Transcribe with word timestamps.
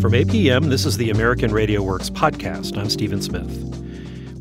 From 0.00 0.12
APM, 0.12 0.68
this 0.68 0.84
is 0.84 0.98
the 0.98 1.08
American 1.08 1.52
Radio 1.52 1.82
Works 1.82 2.10
podcast. 2.10 2.76
I'm 2.76 2.90
Stephen 2.90 3.22
Smith. 3.22 3.50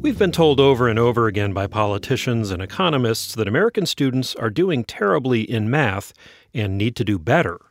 We've 0.01 0.19
been 0.19 0.33
told 0.33 0.59
over 0.59 0.89
and 0.89 0.99
over 0.99 1.27
again 1.27 1.53
by 1.53 1.65
politicians 1.65 2.51
and 2.51 2.61
economists 2.61 3.33
that 3.35 3.47
American 3.47 3.85
students 3.85 4.35
are 4.35 4.49
doing 4.49 4.83
terribly 4.83 5.49
in 5.49 5.69
math 5.69 6.11
and 6.53 6.77
need 6.77 6.97
to 6.97 7.05
do 7.05 7.17
better. 7.17 7.61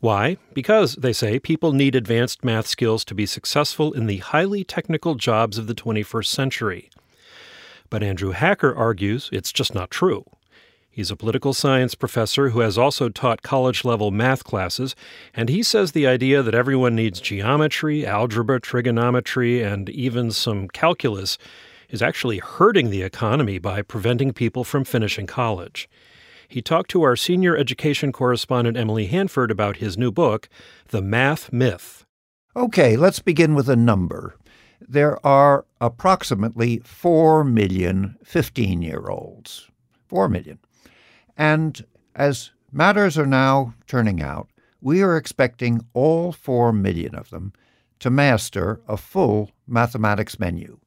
Why? 0.00 0.36
Because, 0.52 0.96
they 0.96 1.12
say, 1.12 1.38
people 1.38 1.72
need 1.72 1.94
advanced 1.94 2.44
math 2.44 2.66
skills 2.66 3.04
to 3.04 3.14
be 3.14 3.24
successful 3.24 3.92
in 3.92 4.06
the 4.06 4.18
highly 4.18 4.64
technical 4.64 5.14
jobs 5.14 5.58
of 5.58 5.68
the 5.68 5.76
21st 5.76 6.26
century. 6.26 6.90
But 7.88 8.02
Andrew 8.02 8.32
Hacker 8.32 8.74
argues 8.74 9.30
it's 9.32 9.52
just 9.52 9.76
not 9.76 9.92
true. 9.92 10.24
He's 10.94 11.10
a 11.10 11.16
political 11.16 11.54
science 11.54 11.94
professor 11.94 12.50
who 12.50 12.60
has 12.60 12.76
also 12.76 13.08
taught 13.08 13.40
college 13.40 13.82
level 13.82 14.10
math 14.10 14.44
classes, 14.44 14.94
and 15.32 15.48
he 15.48 15.62
says 15.62 15.92
the 15.92 16.06
idea 16.06 16.42
that 16.42 16.54
everyone 16.54 16.94
needs 16.94 17.18
geometry, 17.18 18.04
algebra, 18.04 18.60
trigonometry, 18.60 19.62
and 19.62 19.88
even 19.88 20.30
some 20.30 20.68
calculus 20.68 21.38
is 21.88 22.02
actually 22.02 22.40
hurting 22.40 22.90
the 22.90 23.00
economy 23.00 23.58
by 23.58 23.80
preventing 23.80 24.34
people 24.34 24.64
from 24.64 24.84
finishing 24.84 25.26
college. 25.26 25.88
He 26.46 26.60
talked 26.60 26.90
to 26.90 27.02
our 27.04 27.16
senior 27.16 27.56
education 27.56 28.12
correspondent 28.12 28.76
Emily 28.76 29.06
Hanford 29.06 29.50
about 29.50 29.78
his 29.78 29.96
new 29.96 30.12
book, 30.12 30.50
The 30.88 31.00
Math 31.00 31.50
Myth. 31.50 32.04
Okay, 32.54 32.98
let's 32.98 33.20
begin 33.20 33.54
with 33.54 33.70
a 33.70 33.76
number. 33.76 34.36
There 34.78 35.24
are 35.26 35.64
approximately 35.80 36.82
4 36.84 37.44
million 37.44 38.18
15 38.24 38.82
year 38.82 39.08
olds. 39.08 39.70
4 40.08 40.28
million. 40.28 40.58
And 41.36 41.84
as 42.14 42.50
matters 42.70 43.18
are 43.18 43.26
now 43.26 43.74
turning 43.86 44.22
out, 44.22 44.48
we 44.80 45.02
are 45.02 45.16
expecting 45.16 45.86
all 45.94 46.32
4 46.32 46.72
million 46.72 47.14
of 47.14 47.30
them 47.30 47.52
to 48.00 48.10
master 48.10 48.80
a 48.88 48.96
full 48.96 49.50
mathematics 49.66 50.38
menu, 50.38 50.78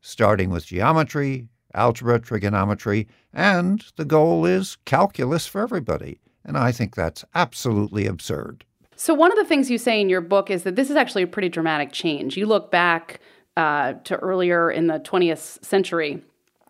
starting 0.00 0.50
with 0.50 0.66
geometry, 0.66 1.48
algebra, 1.74 2.18
trigonometry, 2.18 3.06
and 3.32 3.84
the 3.96 4.04
goal 4.04 4.44
is 4.44 4.76
calculus 4.84 5.46
for 5.46 5.60
everybody. 5.60 6.18
And 6.44 6.56
I 6.56 6.72
think 6.72 6.94
that's 6.94 7.24
absolutely 7.34 8.06
absurd. 8.06 8.64
So, 8.96 9.12
one 9.14 9.30
of 9.30 9.36
the 9.36 9.44
things 9.44 9.70
you 9.70 9.78
say 9.78 10.00
in 10.00 10.08
your 10.08 10.22
book 10.22 10.50
is 10.50 10.62
that 10.62 10.74
this 10.74 10.90
is 10.90 10.96
actually 10.96 11.22
a 11.22 11.26
pretty 11.26 11.50
dramatic 11.50 11.92
change. 11.92 12.36
You 12.36 12.46
look 12.46 12.70
back 12.70 13.20
uh, 13.56 13.94
to 14.04 14.16
earlier 14.16 14.70
in 14.70 14.86
the 14.86 14.98
20th 15.00 15.62
century 15.64 16.22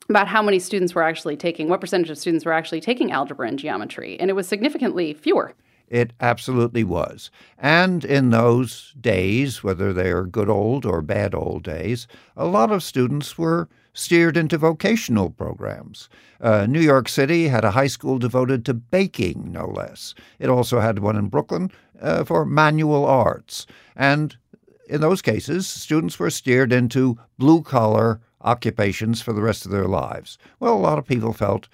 about 0.09 0.29
how 0.29 0.43
many 0.43 0.59
students 0.59 0.95
were 0.95 1.03
actually 1.03 1.37
taking, 1.37 1.69
what 1.69 1.81
percentage 1.81 2.11
of 2.11 2.19
students 2.19 2.45
were 2.45 2.53
actually 2.53 2.81
taking 2.81 3.11
algebra 3.11 3.49
and 3.49 3.59
geometry, 3.59 4.19
and 4.21 4.31
it 4.31 4.35
was 4.35 4.47
significantly 4.47 5.15
fewer. 5.15 5.55
It 5.89 6.13
absolutely 6.21 6.83
was. 6.83 7.31
And 7.59 8.05
in 8.05 8.31
those 8.31 8.93
days, 9.01 9.63
whether 9.63 9.93
they 9.93 10.11
are 10.11 10.25
good 10.25 10.49
old 10.49 10.85
or 10.85 11.01
bad 11.01 11.35
old 11.35 11.63
days, 11.63 12.09
a 12.37 12.45
lot 12.45 12.73
of 12.73 12.83
students 12.83 13.39
were 13.39 13.69
steered 13.93 14.37
into 14.37 14.59
vocational 14.59 15.31
programs. 15.31 16.09
Uh, 16.41 16.67
New 16.67 16.81
York 16.81 17.09
City 17.09 17.49
had 17.49 17.65
a 17.65 17.71
high 17.71 17.87
school 17.87 18.19
devoted 18.19 18.65
to 18.65 18.75
baking, 18.75 19.53
no 19.53 19.67
less. 19.67 20.15
It 20.39 20.51
also 20.51 20.81
had 20.81 20.99
one 20.99 21.17
in 21.17 21.29
Brooklyn 21.29 21.71
uh, 22.03 22.25
for 22.25 22.45
manual 22.45 23.07
arts. 23.07 23.67
And 23.95 24.37
in 24.89 25.01
those 25.01 25.23
cases, 25.23 25.67
students 25.67 26.19
were 26.19 26.31
steered 26.31 26.73
into 26.73 27.19
blue 27.39 27.63
collar 27.63 28.21
occupations 28.47 29.21
for 29.21 29.33
the 29.33 29.43
rest 29.43 29.67
of 29.67 29.73
their 29.73 29.89
lives. 29.89 30.39
Well, 30.61 30.75
a 30.75 30.79
lot 30.79 30.99
of 30.99 31.07
people 31.07 31.33
felt 31.33 31.69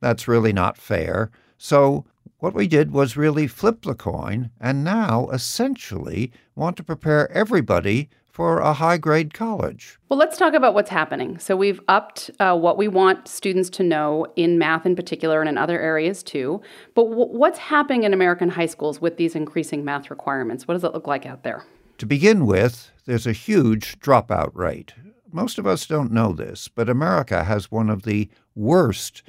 that's 0.00 0.28
really 0.28 0.52
not 0.52 0.76
fair. 0.76 1.30
So, 1.56 2.04
what 2.38 2.54
we 2.54 2.68
did 2.68 2.92
was 2.92 3.16
really 3.16 3.48
flip 3.48 3.82
the 3.82 3.96
coin 3.96 4.50
and 4.60 4.84
now 4.84 5.28
essentially 5.32 6.30
want 6.54 6.76
to 6.76 6.84
prepare 6.84 7.28
everybody 7.32 8.08
for 8.30 8.60
a 8.60 8.74
high 8.74 8.98
grade 8.98 9.34
college. 9.34 9.98
Well, 10.08 10.18
let's 10.20 10.38
talk 10.38 10.54
about 10.54 10.72
what's 10.72 10.90
happening. 10.90 11.40
So, 11.40 11.56
we've 11.56 11.80
upped 11.88 12.30
uh, 12.38 12.56
what 12.56 12.78
we 12.78 12.86
want 12.86 13.26
students 13.26 13.68
to 13.70 13.82
know 13.82 14.26
in 14.36 14.56
math 14.58 14.86
in 14.86 14.94
particular 14.94 15.40
and 15.40 15.48
in 15.48 15.58
other 15.58 15.80
areas 15.80 16.22
too. 16.22 16.60
But 16.94 17.04
w- 17.08 17.36
what's 17.36 17.58
happening 17.58 18.04
in 18.04 18.12
American 18.12 18.50
high 18.50 18.66
schools 18.66 19.00
with 19.00 19.16
these 19.16 19.34
increasing 19.34 19.84
math 19.84 20.10
requirements? 20.10 20.68
What 20.68 20.74
does 20.74 20.84
it 20.84 20.94
look 20.94 21.08
like 21.08 21.26
out 21.26 21.42
there? 21.42 21.64
To 21.98 22.06
begin 22.06 22.46
with, 22.46 22.92
there's 23.06 23.26
a 23.26 23.32
huge 23.32 23.98
dropout 23.98 24.54
rate. 24.54 24.94
Most 25.30 25.58
of 25.58 25.66
us 25.66 25.86
don't 25.86 26.10
know 26.10 26.32
this, 26.32 26.68
but 26.68 26.88
America 26.88 27.44
has 27.44 27.70
one 27.70 27.90
of 27.90 28.02
the 28.02 28.30
worst 28.54 29.22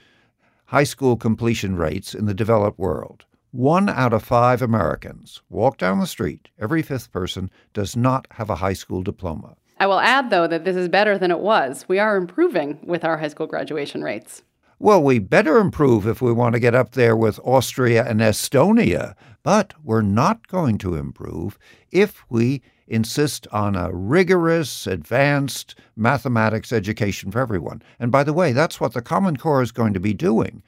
high 0.66 0.86
school 0.86 1.18
completion 1.18 1.76
rates 1.76 2.14
in 2.14 2.26
the 2.26 2.34
developed 2.34 2.80
world. 2.80 3.26
One 3.52 3.90
out 3.90 4.14
of 4.14 4.24
five 4.24 4.62
Americans 4.62 5.42
walk 5.50 5.78
down 5.78 6.00
the 6.00 6.08
street, 6.08 6.50
every 6.58 6.84
fifth 6.84 7.12
person 7.12 7.50
does 7.74 7.98
not 7.98 8.28
have 8.32 8.50
a 8.50 8.56
high 8.56 8.74
school 8.74 9.02
diploma. 9.02 9.56
I 9.80 9.88
will 9.88 10.00
add, 10.00 10.30
though, 10.30 10.48
that 10.48 10.64
this 10.64 10.76
is 10.76 10.88
better 10.88 11.18
than 11.18 11.32
it 11.32 11.40
was. 11.40 11.86
We 11.88 12.00
are 12.00 12.16
improving 12.16 12.80
with 12.84 13.04
our 13.04 13.18
high 13.18 13.30
school 13.30 13.48
graduation 13.48 14.02
rates. 14.04 14.44
Well, 14.78 15.04
we 15.04 15.20
better 15.20 15.58
improve 15.58 16.08
if 16.08 16.22
we 16.22 16.32
want 16.32 16.54
to 16.54 16.60
get 16.60 16.76
up 16.76 16.92
there 16.92 17.16
with 17.16 17.40
Austria 17.44 18.06
and 18.08 18.22
Estonia, 18.22 19.16
but 19.44 19.74
we're 19.84 20.02
not 20.02 20.48
going 20.48 20.78
to 20.80 20.96
improve 20.96 21.58
if 21.92 22.24
we 22.30 22.62
insist 22.90 23.48
on 23.52 23.76
a 23.76 23.94
rigorous, 23.94 24.88
advanced 24.88 25.76
mathematics 25.96 26.74
education 26.74 27.32
for 27.32 27.40
everyone. 27.40 27.82
And 28.00 28.12
by 28.12 28.24
the 28.24 28.34
way, 28.34 28.52
that's 28.52 28.82
what 28.82 28.94
the 28.94 29.02
Common 29.02 29.38
Core 29.38 29.62
is 29.62 29.72
going 29.72 29.94
to 29.94 30.00
be 30.00 30.14
doing. 30.14 30.64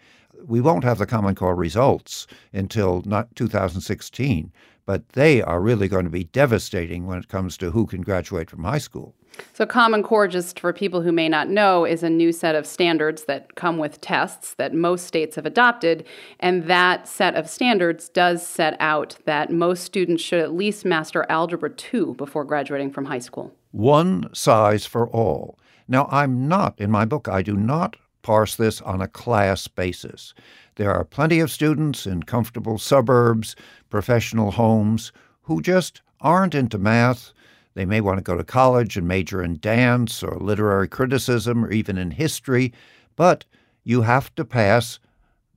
We 0.46 0.62
won't 0.62 0.84
have 0.84 1.00
the 1.00 1.06
Common 1.06 1.36
Core 1.36 1.56
results 1.56 2.28
until 2.54 3.04
not 3.06 3.36
2016, 3.36 4.52
but 4.86 5.10
they 5.10 5.42
are 5.42 5.62
really 5.62 5.88
going 5.88 6.06
to 6.06 6.12
be 6.12 6.24
devastating 6.24 7.06
when 7.06 7.20
it 7.20 7.28
comes 7.28 7.58
to 7.58 7.72
who 7.72 7.86
can 7.86 8.02
graduate 8.02 8.50
from 8.50 8.64
high 8.64 8.78
school. 8.78 9.16
So, 9.54 9.66
Common 9.66 10.04
Core, 10.04 10.28
just 10.28 10.60
for 10.60 10.74
people 10.74 11.02
who 11.02 11.12
may 11.12 11.30
not 11.30 11.50
know, 11.50 11.86
is 11.86 12.04
a 12.04 12.10
new 12.10 12.32
set 12.32 12.56
of 12.56 12.66
standards 12.66 13.26
that 13.26 13.56
come 13.56 13.78
with 13.78 14.02
tests 14.02 14.54
that 14.56 14.74
most 14.74 15.06
states 15.06 15.36
have 15.36 15.46
adopted. 15.46 16.06
And 16.40 16.66
that 16.66 17.08
set 17.08 17.36
of 17.36 17.50
standards 17.50 18.10
does 18.10 18.46
set 18.46 18.76
out 18.80 19.18
that 19.26 19.52
most 19.52 19.84
students 19.84 20.24
should 20.24 20.40
at 20.40 20.54
least 20.54 20.86
master 20.86 21.26
Algebra 21.30 21.70
2 21.70 22.16
before 22.16 22.44
graduating 22.44 22.92
from 22.92 23.06
high 23.06 23.20
school. 23.20 23.54
One 23.72 24.30
size 24.34 24.86
for 24.86 25.08
all. 25.10 25.58
Now, 25.88 26.08
I'm 26.12 26.48
not, 26.48 26.80
in 26.80 26.92
my 26.92 27.06
book, 27.06 27.28
I 27.28 27.42
do 27.42 27.56
not 27.56 27.96
parse 28.22 28.56
this 28.56 28.82
on 28.82 29.02
a 29.02 29.08
class 29.08 29.68
basis. 29.68 30.34
There 30.76 30.94
are 30.94 31.04
plenty 31.04 31.40
of 31.40 31.52
students 31.52 32.06
in 32.06 32.24
comfortable 32.24 32.78
suburbs, 32.78 33.56
professional 33.90 34.52
homes, 34.52 35.12
who 35.44 35.62
just 35.62 36.02
aren't 36.22 36.56
into 36.56 36.78
math 36.78 37.34
they 37.74 37.86
may 37.86 38.02
want 38.02 38.18
to 38.18 38.24
go 38.24 38.36
to 38.36 38.44
college 38.44 38.98
and 38.98 39.08
major 39.08 39.42
in 39.42 39.60
dance 39.60 40.24
or 40.24 40.38
literary 40.40 40.88
criticism 40.88 41.66
or 41.66 41.72
even 41.72 41.98
in 41.98 42.12
history, 42.12 42.74
but 43.16 43.46
you 43.84 44.02
have 44.02 44.34
to 44.36 44.46
pass 44.46 45.00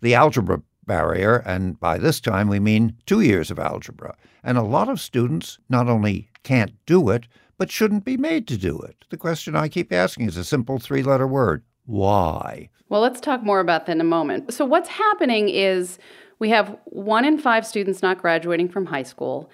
the 0.00 0.14
algebra 0.14 0.62
barrier, 0.86 1.36
and 1.46 1.80
by 1.80 1.98
this 1.98 2.20
time 2.20 2.48
we 2.48 2.60
mean 2.60 2.96
two 3.06 3.20
years 3.20 3.50
of 3.50 3.58
algebra. 3.58 4.16
And 4.42 4.58
a 4.58 4.62
lot 4.62 4.88
of 4.88 5.00
students 5.00 5.58
not 5.68 5.88
only 5.88 6.28
can't 6.42 6.72
do 6.86 7.08
it, 7.08 7.26
but 7.56 7.70
shouldn't 7.70 8.04
be 8.04 8.16
made 8.16 8.46
to 8.48 8.56
do 8.56 8.78
it. 8.80 9.04
The 9.10 9.16
question 9.16 9.56
I 9.56 9.68
keep 9.68 9.92
asking 9.92 10.26
is 10.26 10.36
a 10.36 10.44
simple 10.44 10.78
three 10.78 11.02
letter 11.02 11.26
word 11.26 11.62
why? 11.86 12.70
Well, 12.88 13.00
let's 13.00 13.20
talk 13.20 13.42
more 13.42 13.60
about 13.60 13.86
that 13.86 13.92
in 13.92 14.00
a 14.00 14.04
moment. 14.04 14.52
So, 14.52 14.64
what's 14.64 14.88
happening 14.88 15.48
is 15.48 15.98
we 16.38 16.48
have 16.50 16.76
one 16.84 17.24
in 17.24 17.38
five 17.38 17.66
students 17.66 18.02
not 18.02 18.18
graduating 18.18 18.68
from 18.68 18.86
high 18.86 19.02
school. 19.02 19.50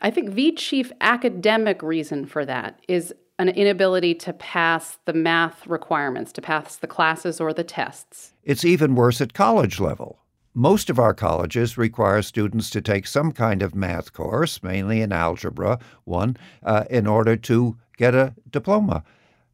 I 0.00 0.10
think 0.10 0.34
the 0.34 0.52
chief 0.52 0.92
academic 1.00 1.82
reason 1.82 2.26
for 2.26 2.44
that 2.44 2.80
is 2.88 3.14
an 3.38 3.48
inability 3.48 4.14
to 4.14 4.32
pass 4.32 4.98
the 5.06 5.12
math 5.12 5.66
requirements, 5.66 6.32
to 6.32 6.42
pass 6.42 6.76
the 6.76 6.86
classes 6.86 7.40
or 7.40 7.52
the 7.52 7.64
tests. 7.64 8.32
It's 8.44 8.64
even 8.64 8.94
worse 8.94 9.20
at 9.20 9.32
college 9.32 9.80
level. 9.80 10.20
Most 10.54 10.88
of 10.88 11.00
our 11.00 11.14
colleges 11.14 11.76
require 11.76 12.22
students 12.22 12.70
to 12.70 12.80
take 12.80 13.08
some 13.08 13.32
kind 13.32 13.60
of 13.60 13.74
math 13.74 14.12
course, 14.12 14.62
mainly 14.62 15.00
in 15.00 15.10
algebra, 15.10 15.80
one, 16.04 16.36
uh, 16.62 16.84
in 16.88 17.08
order 17.08 17.36
to 17.36 17.76
get 17.96 18.14
a 18.14 18.34
diploma. 18.48 19.02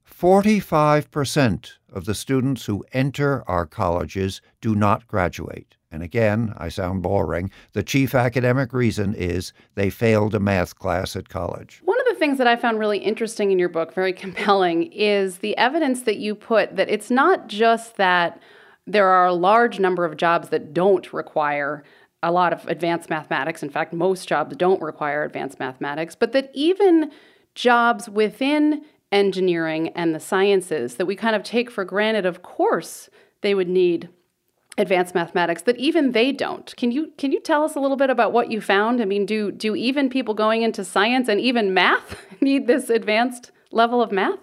45% 0.07 1.71
of 1.91 2.05
the 2.05 2.15
students 2.15 2.67
who 2.67 2.85
enter 2.93 3.43
our 3.49 3.65
colleges 3.65 4.43
do 4.61 4.75
not 4.75 5.07
graduate. 5.07 5.77
And 5.91 6.03
again, 6.03 6.55
I 6.57 6.69
sound 6.69 7.03
boring. 7.03 7.51
The 7.73 7.83
chief 7.83 8.15
academic 8.15 8.73
reason 8.73 9.15
is 9.15 9.53
they 9.75 9.91
failed 9.91 10.35
a 10.35 10.41
math 10.41 10.79
class 10.79 11.17
at 11.17 11.29
college. 11.29 11.81
One 11.85 11.99
of 12.01 12.07
the 12.07 12.15
things 12.15 12.39
that 12.39 12.47
I 12.47 12.55
found 12.57 12.79
really 12.79 12.99
interesting 12.99 13.51
in 13.51 13.59
your 13.59 13.69
book, 13.69 13.93
very 13.93 14.13
compelling, 14.25 14.93
is 14.93 15.39
the 15.39 15.57
evidence 15.57 16.03
that 16.03 16.19
you 16.19 16.35
put 16.35 16.77
that 16.77 16.89
it's 16.89 17.11
not 17.11 17.49
just 17.49 17.97
that 17.97 18.41
there 18.87 19.09
are 19.09 19.27
a 19.27 19.35
large 19.35 19.79
number 19.81 20.05
of 20.05 20.17
jobs 20.17 20.49
that 20.51 20.73
don't 20.73 21.13
require 21.13 21.85
a 22.23 22.31
lot 22.31 22.53
of 22.53 22.67
advanced 22.67 23.09
mathematics. 23.09 23.63
In 23.63 23.71
fact, 23.71 23.93
most 23.93 24.29
jobs 24.29 24.57
don't 24.57 24.83
require 24.83 25.25
advanced 25.25 25.59
mathematics, 25.59 26.15
but 26.15 26.33
that 26.33 26.51
even 26.55 27.11
jobs 27.55 28.09
within 28.09 28.85
engineering 29.11 29.89
and 29.91 30.15
the 30.15 30.21
sciences 30.21 30.97
that 30.97 31.07
we 31.07 31.17
kind 31.17 31.35
of 31.35 31.43
take 31.43 31.71
for 31.71 31.85
granted, 31.85 32.27
of 32.27 32.43
course, 32.43 33.09
they 33.41 33.55
would 33.55 33.69
need 33.69 34.09
advanced 34.81 35.15
mathematics 35.15 35.63
that 35.63 35.77
even 35.77 36.13
they 36.13 36.33
don't. 36.33 36.75
Can 36.77 36.91
you 36.91 37.13
can 37.19 37.31
you 37.33 37.41
tell 37.41 37.63
us 37.63 37.77
a 37.77 37.81
little 37.81 37.97
bit 37.97 38.11
about 38.11 38.33
what 38.33 38.51
you 38.51 38.61
found? 38.61 39.01
I 39.01 39.05
mean, 39.05 39.27
do 39.27 39.53
do 39.53 39.77
even 39.77 40.09
people 40.09 40.35
going 40.35 40.63
into 40.63 40.85
science 40.85 41.29
and 41.29 41.41
even 41.41 41.75
math 41.75 42.17
need 42.41 42.67
this 42.67 42.91
advanced 42.91 43.53
level 43.71 44.03
of 44.03 44.11
math? 44.11 44.39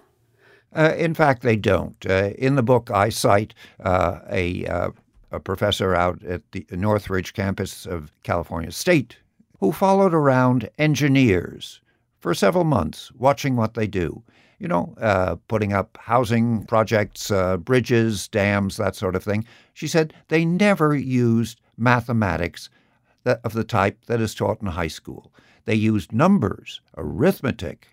Uh, 0.74 0.94
in 0.96 1.14
fact, 1.14 1.42
they 1.42 1.56
don't. 1.56 1.96
Uh, 2.08 2.30
in 2.38 2.54
the 2.54 2.62
book, 2.62 2.90
I 2.90 3.08
cite 3.08 3.54
uh, 3.80 4.20
a, 4.28 4.66
uh, 4.66 4.90
a 5.32 5.40
professor 5.40 5.94
out 5.94 6.22
at 6.24 6.42
the 6.52 6.66
Northridge 6.70 7.32
campus 7.32 7.86
of 7.86 8.12
California 8.22 8.70
State 8.70 9.16
who 9.60 9.72
followed 9.72 10.14
around 10.14 10.68
engineers 10.78 11.80
for 12.20 12.34
several 12.34 12.64
months, 12.64 13.12
watching 13.12 13.56
what 13.56 13.74
they 13.74 13.86
do. 13.86 14.22
You 14.58 14.68
know, 14.68 14.94
uh, 15.00 15.36
putting 15.46 15.72
up 15.72 15.96
housing 16.00 16.64
projects, 16.64 17.30
uh, 17.30 17.58
bridges, 17.58 18.26
dams, 18.28 18.76
that 18.76 18.96
sort 18.96 19.14
of 19.14 19.22
thing. 19.22 19.44
She 19.72 19.86
said 19.86 20.12
they 20.28 20.44
never 20.44 20.96
used 20.96 21.60
mathematics 21.76 22.68
that, 23.24 23.40
of 23.44 23.52
the 23.52 23.64
type 23.64 24.06
that 24.06 24.20
is 24.20 24.34
taught 24.34 24.60
in 24.60 24.66
high 24.66 24.88
school. 24.88 25.32
They 25.64 25.74
used 25.74 26.12
numbers, 26.12 26.80
arithmetic, 26.96 27.88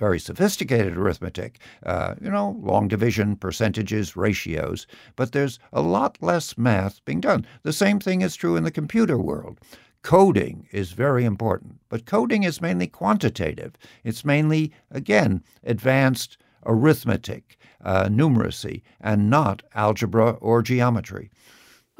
very 0.00 0.18
sophisticated 0.18 0.96
arithmetic, 0.96 1.60
uh, 1.84 2.14
you 2.20 2.30
know, 2.30 2.58
long 2.62 2.88
division, 2.88 3.36
percentages, 3.36 4.16
ratios, 4.16 4.86
but 5.14 5.32
there's 5.32 5.58
a 5.74 5.82
lot 5.82 6.16
less 6.22 6.56
math 6.56 7.04
being 7.04 7.20
done. 7.20 7.46
The 7.62 7.72
same 7.74 8.00
thing 8.00 8.22
is 8.22 8.34
true 8.34 8.56
in 8.56 8.64
the 8.64 8.70
computer 8.70 9.18
world. 9.18 9.60
Coding 10.02 10.66
is 10.72 10.92
very 10.92 11.24
important, 11.24 11.80
but 11.88 12.06
coding 12.06 12.42
is 12.42 12.62
mainly 12.62 12.86
quantitative. 12.86 13.74
It's 14.02 14.24
mainly, 14.24 14.72
again, 14.90 15.42
advanced 15.62 16.38
arithmetic, 16.64 17.58
uh, 17.84 18.04
numeracy, 18.04 18.82
and 19.00 19.28
not 19.28 19.62
algebra 19.74 20.32
or 20.40 20.62
geometry. 20.62 21.30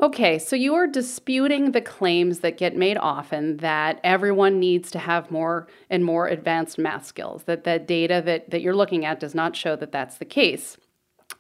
Okay, 0.01 0.39
so 0.39 0.57
you 0.57 0.75
are 0.75 0.87
disputing 0.87 1.73
the 1.73 1.83
claims 1.83 2.39
that 2.39 2.57
get 2.57 2.75
made 2.75 2.97
often 2.97 3.59
that 3.59 4.01
everyone 4.03 4.59
needs 4.59 4.91
to 4.93 4.99
have 4.99 5.31
more 5.31 5.69
and 5.91 6.03
more 6.03 6.27
advanced 6.27 6.79
math 6.79 7.05
skills, 7.05 7.43
that 7.45 7.65
the 7.65 7.79
data 7.79 8.23
that, 8.25 8.49
that 8.51 8.63
you're 8.63 8.75
looking 8.75 9.05
at 9.05 9.21
does 9.21 9.35
not 9.35 9.55
show 9.55 9.77
that 9.77 9.93
that's 9.93 10.17
the 10.17 10.25
case. 10.25 10.79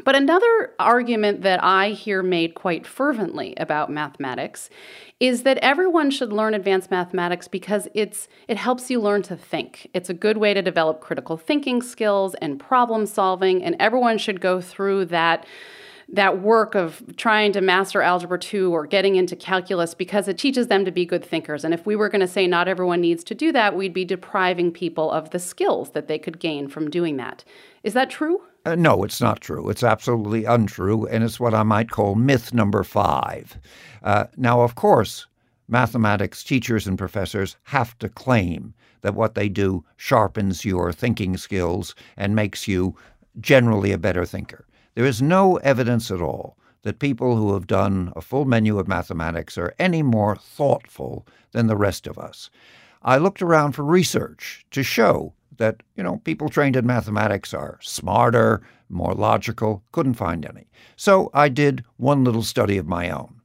But 0.04 0.14
another 0.14 0.72
argument 0.78 1.42
that 1.42 1.62
I 1.62 1.90
hear 1.90 2.22
made 2.22 2.54
quite 2.54 2.86
fervently 2.86 3.54
about 3.56 3.90
mathematics 3.90 4.70
is 5.18 5.42
that 5.42 5.58
everyone 5.58 6.10
should 6.10 6.32
learn 6.32 6.54
advanced 6.54 6.90
mathematics 6.90 7.48
because 7.48 7.88
it's 7.94 8.28
it 8.48 8.56
helps 8.56 8.90
you 8.90 9.00
learn 9.00 9.22
to 9.22 9.36
think. 9.36 9.90
It's 9.92 10.08
a 10.08 10.14
good 10.14 10.38
way 10.38 10.54
to 10.54 10.62
develop 10.62 11.00
critical 11.00 11.36
thinking 11.36 11.82
skills 11.82 12.34
and 12.36 12.58
problem 12.58 13.04
solving 13.06 13.62
and 13.62 13.76
everyone 13.78 14.18
should 14.18 14.40
go 14.40 14.60
through 14.60 15.06
that 15.06 15.46
that 16.12 16.40
work 16.40 16.74
of 16.74 17.02
trying 17.16 17.52
to 17.52 17.60
master 17.60 18.02
algebra 18.02 18.38
2 18.38 18.72
or 18.74 18.84
getting 18.84 19.14
into 19.14 19.36
calculus 19.36 19.94
because 19.94 20.26
it 20.26 20.36
teaches 20.36 20.66
them 20.66 20.84
to 20.84 20.90
be 20.90 21.06
good 21.06 21.24
thinkers. 21.24 21.64
And 21.64 21.72
if 21.72 21.86
we 21.86 21.94
were 21.94 22.08
going 22.08 22.20
to 22.20 22.26
say 22.26 22.48
not 22.48 22.66
everyone 22.66 23.00
needs 23.00 23.22
to 23.24 23.34
do 23.34 23.52
that, 23.52 23.76
we'd 23.76 23.94
be 23.94 24.04
depriving 24.04 24.72
people 24.72 25.10
of 25.10 25.30
the 25.30 25.38
skills 25.38 25.90
that 25.90 26.08
they 26.08 26.18
could 26.18 26.40
gain 26.40 26.66
from 26.66 26.90
doing 26.90 27.16
that. 27.18 27.44
Is 27.84 27.94
that 27.94 28.10
true? 28.10 28.42
Uh, 28.66 28.74
no, 28.74 29.04
it's 29.04 29.20
not 29.20 29.40
true. 29.40 29.70
It's 29.70 29.82
absolutely 29.82 30.44
untrue, 30.44 31.06
and 31.06 31.24
it's 31.24 31.40
what 31.40 31.54
I 31.54 31.62
might 31.62 31.90
call 31.90 32.14
myth 32.14 32.52
number 32.52 32.84
five. 32.84 33.58
Uh, 34.02 34.24
now, 34.36 34.60
of 34.60 34.74
course, 34.74 35.26
mathematics 35.68 36.44
teachers 36.44 36.86
and 36.86 36.98
professors 36.98 37.56
have 37.64 37.98
to 38.00 38.08
claim 38.08 38.74
that 39.00 39.14
what 39.14 39.34
they 39.34 39.48
do 39.48 39.84
sharpens 39.96 40.64
your 40.64 40.92
thinking 40.92 41.38
skills 41.38 41.94
and 42.18 42.34
makes 42.34 42.68
you 42.68 42.94
generally 43.40 43.92
a 43.92 43.98
better 43.98 44.26
thinker. 44.26 44.66
There 44.94 45.06
is 45.06 45.22
no 45.22 45.56
evidence 45.58 46.10
at 46.10 46.20
all 46.20 46.58
that 46.82 46.98
people 46.98 47.36
who 47.36 47.54
have 47.54 47.66
done 47.66 48.12
a 48.16 48.20
full 48.20 48.44
menu 48.44 48.78
of 48.78 48.88
mathematics 48.88 49.56
are 49.56 49.74
any 49.78 50.02
more 50.02 50.36
thoughtful 50.36 51.26
than 51.52 51.66
the 51.66 51.76
rest 51.76 52.06
of 52.06 52.18
us. 52.18 52.50
I 53.02 53.16
looked 53.16 53.40
around 53.40 53.72
for 53.72 53.84
research 53.84 54.66
to 54.72 54.82
show 54.82 55.32
that, 55.60 55.82
you 55.94 56.02
know, 56.02 56.16
people 56.24 56.48
trained 56.48 56.74
in 56.74 56.86
mathematics 56.86 57.52
are 57.54 57.78
smarter, 57.82 58.62
more 58.88 59.14
logical, 59.14 59.84
couldn't 59.92 60.14
find 60.14 60.44
any. 60.44 60.66
So 60.96 61.30
I 61.34 61.50
did 61.50 61.84
one 61.98 62.24
little 62.24 62.42
study 62.42 62.78
of 62.78 62.88
my 62.88 63.10
own. 63.10 63.40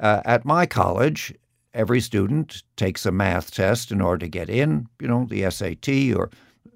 Uh, 0.00 0.22
at 0.24 0.46
my 0.46 0.64
college, 0.64 1.34
every 1.74 2.00
student 2.00 2.62
takes 2.76 3.04
a 3.04 3.12
math 3.12 3.52
test 3.52 3.92
in 3.92 4.00
order 4.00 4.24
to 4.24 4.28
get 4.28 4.48
in, 4.48 4.88
you 4.98 5.08
know, 5.08 5.26
the 5.28 5.48
SAT 5.50 6.16
or 6.16 6.30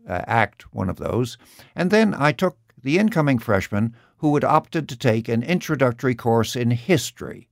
uh, 0.07 0.23
ACT, 0.27 0.63
one 0.75 0.91
of 0.91 0.99
those. 0.99 1.39
And 1.75 1.91
then 1.91 2.15
I 2.15 2.33
took 2.33 2.59
the 2.83 2.99
incoming 2.99 3.39
freshmen 3.39 3.97
who 4.19 4.35
had 4.35 4.45
opted 4.45 4.91
to 4.91 4.97
take 4.97 5.27
an 5.29 5.43
introductory 5.43 6.15
course 6.15 6.55
in 6.55 6.71
history. 6.71 7.49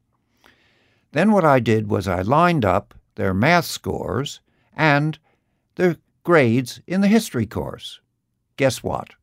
Then 1.13 1.33
what 1.33 1.45
I 1.45 1.59
did 1.59 1.91
was 1.91 2.07
I 2.07 2.21
lined 2.21 2.67
up 2.67 2.95
their 3.15 3.33
math 3.33 3.65
scores 3.65 4.41
and 4.77 5.19
their 5.77 5.97
grades 6.22 6.81
in 6.87 7.00
the 7.00 7.08
history 7.08 7.46
course. 7.46 8.00
Guess 8.56 8.82
what? 8.82 9.14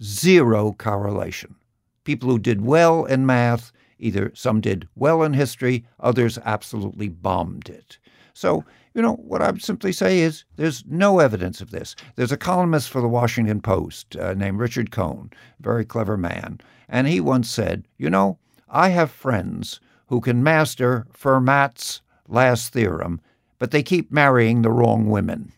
Zero 0.00 0.72
correlation. 0.72 1.56
People 2.04 2.30
who 2.30 2.38
did 2.38 2.62
well 2.62 3.04
in 3.04 3.26
math, 3.26 3.72
either 3.98 4.32
some 4.34 4.60
did 4.60 4.88
well 4.94 5.22
in 5.22 5.34
history, 5.34 5.84
others 5.98 6.38
absolutely 6.44 7.08
bombed 7.08 7.68
it. 7.68 7.98
So, 8.32 8.64
you 8.94 9.02
know, 9.02 9.16
what 9.16 9.42
I 9.42 9.50
would 9.50 9.62
simply 9.62 9.92
say 9.92 10.20
is 10.20 10.44
there's 10.56 10.84
no 10.86 11.18
evidence 11.18 11.60
of 11.60 11.70
this. 11.70 11.94
There's 12.16 12.32
a 12.32 12.38
columnist 12.38 12.88
for 12.88 13.00
the 13.00 13.08
Washington 13.08 13.60
Post 13.60 14.16
uh, 14.16 14.34
named 14.34 14.58
Richard 14.58 14.90
Cohen, 14.90 15.30
very 15.60 15.84
clever 15.84 16.16
man, 16.16 16.60
and 16.88 17.06
he 17.06 17.20
once 17.20 17.50
said, 17.50 17.86
You 17.98 18.08
know, 18.08 18.38
I 18.68 18.88
have 18.88 19.10
friends 19.10 19.80
who 20.06 20.20
can 20.20 20.42
master 20.42 21.06
Fermat's 21.12 22.00
last 22.26 22.72
theorem, 22.72 23.20
but 23.58 23.70
they 23.70 23.82
keep 23.82 24.10
marrying 24.10 24.62
the 24.62 24.72
wrong 24.72 25.10
women 25.10 25.52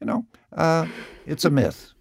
you 0.00 0.06
know, 0.06 0.26
uh, 0.52 0.86
it's 1.26 1.44
a 1.44 1.50
myth. 1.50 1.92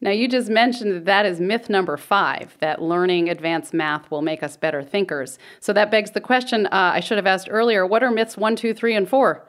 Now, 0.00 0.10
you 0.10 0.28
just 0.28 0.50
mentioned 0.50 0.92
that 0.92 1.04
that 1.06 1.24
is 1.24 1.40
myth 1.40 1.70
number 1.70 1.96
five 1.96 2.58
that 2.60 2.82
learning 2.82 3.30
advanced 3.30 3.72
math 3.72 4.10
will 4.10 4.20
make 4.20 4.42
us 4.42 4.56
better 4.56 4.82
thinkers. 4.82 5.38
So 5.60 5.72
that 5.72 5.90
begs 5.90 6.10
the 6.10 6.20
question 6.20 6.66
uh, 6.66 6.92
I 6.94 7.00
should 7.00 7.16
have 7.16 7.26
asked 7.26 7.48
earlier 7.50 7.86
what 7.86 8.02
are 8.02 8.10
myths 8.10 8.36
one, 8.36 8.54
two, 8.54 8.74
three, 8.74 8.94
and 8.94 9.08
four? 9.08 9.46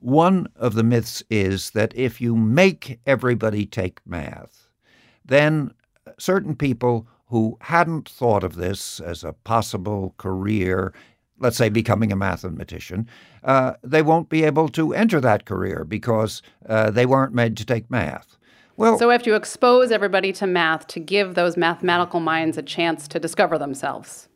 One 0.00 0.46
of 0.56 0.74
the 0.74 0.82
myths 0.82 1.22
is 1.30 1.70
that 1.70 1.96
if 1.96 2.20
you 2.20 2.36
make 2.36 3.00
everybody 3.06 3.64
take 3.64 4.00
math, 4.06 4.68
then 5.24 5.72
certain 6.18 6.54
people 6.54 7.08
who 7.28 7.56
hadn't 7.62 8.08
thought 8.08 8.44
of 8.44 8.56
this 8.56 9.00
as 9.00 9.24
a 9.24 9.32
possible 9.32 10.14
career 10.18 10.92
let's 11.40 11.56
say, 11.56 11.68
becoming 11.68 12.12
a 12.12 12.16
mathematician, 12.16 13.08
uh, 13.44 13.74
they 13.82 14.02
won't 14.02 14.28
be 14.28 14.44
able 14.44 14.68
to 14.70 14.94
enter 14.94 15.20
that 15.20 15.44
career 15.44 15.84
because 15.84 16.42
uh, 16.68 16.90
they 16.90 17.06
weren't 17.06 17.34
made 17.34 17.56
to 17.56 17.64
take 17.64 17.90
math. 17.90 18.36
Well, 18.76 18.98
so 18.98 19.08
we 19.08 19.14
have 19.14 19.24
to 19.24 19.34
expose 19.34 19.90
everybody 19.90 20.32
to 20.34 20.46
math 20.46 20.86
to 20.88 21.00
give 21.00 21.34
those 21.34 21.56
mathematical 21.56 22.20
minds 22.20 22.56
a 22.56 22.62
chance 22.62 23.08
to 23.08 23.18
discover 23.18 23.58
themselves. 23.58 24.28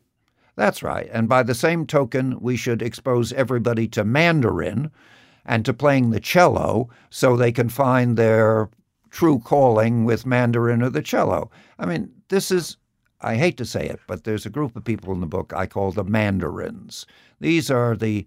That's 0.55 0.83
right. 0.83 1.09
And 1.11 1.29
by 1.29 1.43
the 1.43 1.55
same 1.55 1.87
token, 1.87 2.39
we 2.39 2.57
should 2.57 2.81
expose 2.81 3.33
everybody 3.33 3.87
to 3.89 4.03
Mandarin 4.03 4.91
and 5.45 5.65
to 5.65 5.73
playing 5.73 6.09
the 6.09 6.19
cello 6.19 6.89
so 7.09 7.35
they 7.35 7.51
can 7.51 7.69
find 7.69 8.17
their 8.17 8.69
true 9.09 9.39
calling 9.39 10.05
with 10.05 10.25
Mandarin 10.25 10.81
or 10.81 10.89
the 10.89 11.01
cello. 11.01 11.49
I 11.79 11.85
mean, 11.85 12.11
this 12.29 12.51
is 12.51 12.77
I 13.23 13.35
hate 13.35 13.57
to 13.57 13.65
say 13.65 13.87
it, 13.87 13.99
but 14.07 14.23
there's 14.23 14.45
a 14.45 14.49
group 14.49 14.75
of 14.75 14.83
people 14.83 15.13
in 15.13 15.21
the 15.21 15.25
book 15.25 15.53
I 15.55 15.65
call 15.65 15.91
the 15.91 16.03
Mandarins. 16.03 17.05
These 17.39 17.71
are 17.71 17.95
the 17.95 18.25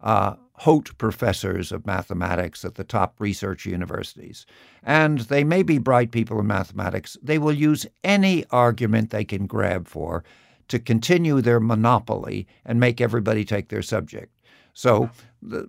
uh, 0.00 0.34
Haute 0.54 0.96
professors 0.98 1.72
of 1.72 1.86
mathematics 1.86 2.64
at 2.64 2.74
the 2.74 2.84
top 2.84 3.20
research 3.20 3.66
universities. 3.66 4.46
And 4.82 5.20
they 5.20 5.44
may 5.44 5.62
be 5.62 5.78
bright 5.78 6.10
people 6.10 6.38
in 6.40 6.46
mathematics. 6.46 7.16
They 7.22 7.38
will 7.38 7.52
use 7.52 7.86
any 8.04 8.44
argument 8.50 9.10
they 9.10 9.24
can 9.24 9.46
grab 9.46 9.88
for 9.88 10.24
to 10.68 10.78
continue 10.78 11.40
their 11.40 11.60
monopoly 11.60 12.46
and 12.64 12.78
make 12.78 13.00
everybody 13.00 13.44
take 13.44 13.68
their 13.68 13.82
subject. 13.82 14.40
So 14.72 15.10
the, 15.40 15.68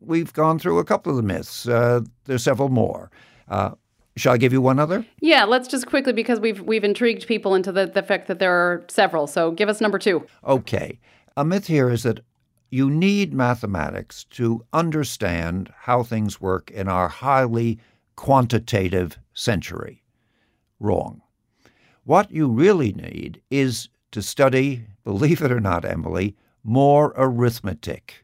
we've 0.00 0.32
gone 0.32 0.58
through 0.58 0.78
a 0.78 0.84
couple 0.84 1.10
of 1.10 1.16
the 1.16 1.22
myths. 1.22 1.68
Uh, 1.68 2.00
there's 2.24 2.44
several 2.44 2.68
more. 2.68 3.10
Uh, 3.48 3.72
Shall 4.16 4.34
I 4.34 4.36
give 4.36 4.52
you 4.52 4.60
one 4.60 4.78
other? 4.78 5.04
Yeah, 5.20 5.44
let's 5.44 5.66
just 5.66 5.86
quickly 5.86 6.12
because 6.12 6.38
we've 6.38 6.60
we've 6.60 6.84
intrigued 6.84 7.26
people 7.26 7.54
into 7.54 7.72
the, 7.72 7.86
the 7.86 8.02
fact 8.02 8.28
that 8.28 8.38
there 8.38 8.52
are 8.52 8.84
several. 8.88 9.26
So 9.26 9.50
give 9.50 9.68
us 9.68 9.80
number 9.80 9.98
two. 9.98 10.26
Okay. 10.46 11.00
A 11.36 11.44
myth 11.44 11.66
here 11.66 11.90
is 11.90 12.04
that 12.04 12.20
you 12.70 12.90
need 12.90 13.34
mathematics 13.34 14.24
to 14.24 14.64
understand 14.72 15.72
how 15.76 16.02
things 16.02 16.40
work 16.40 16.70
in 16.70 16.88
our 16.88 17.08
highly 17.08 17.78
quantitative 18.16 19.18
century. 19.32 20.02
Wrong. 20.78 21.22
What 22.04 22.30
you 22.30 22.48
really 22.48 22.92
need 22.92 23.40
is 23.50 23.88
to 24.12 24.22
study, 24.22 24.86
believe 25.02 25.42
it 25.42 25.50
or 25.50 25.60
not, 25.60 25.84
Emily, 25.84 26.36
more 26.62 27.12
arithmetic. 27.16 28.23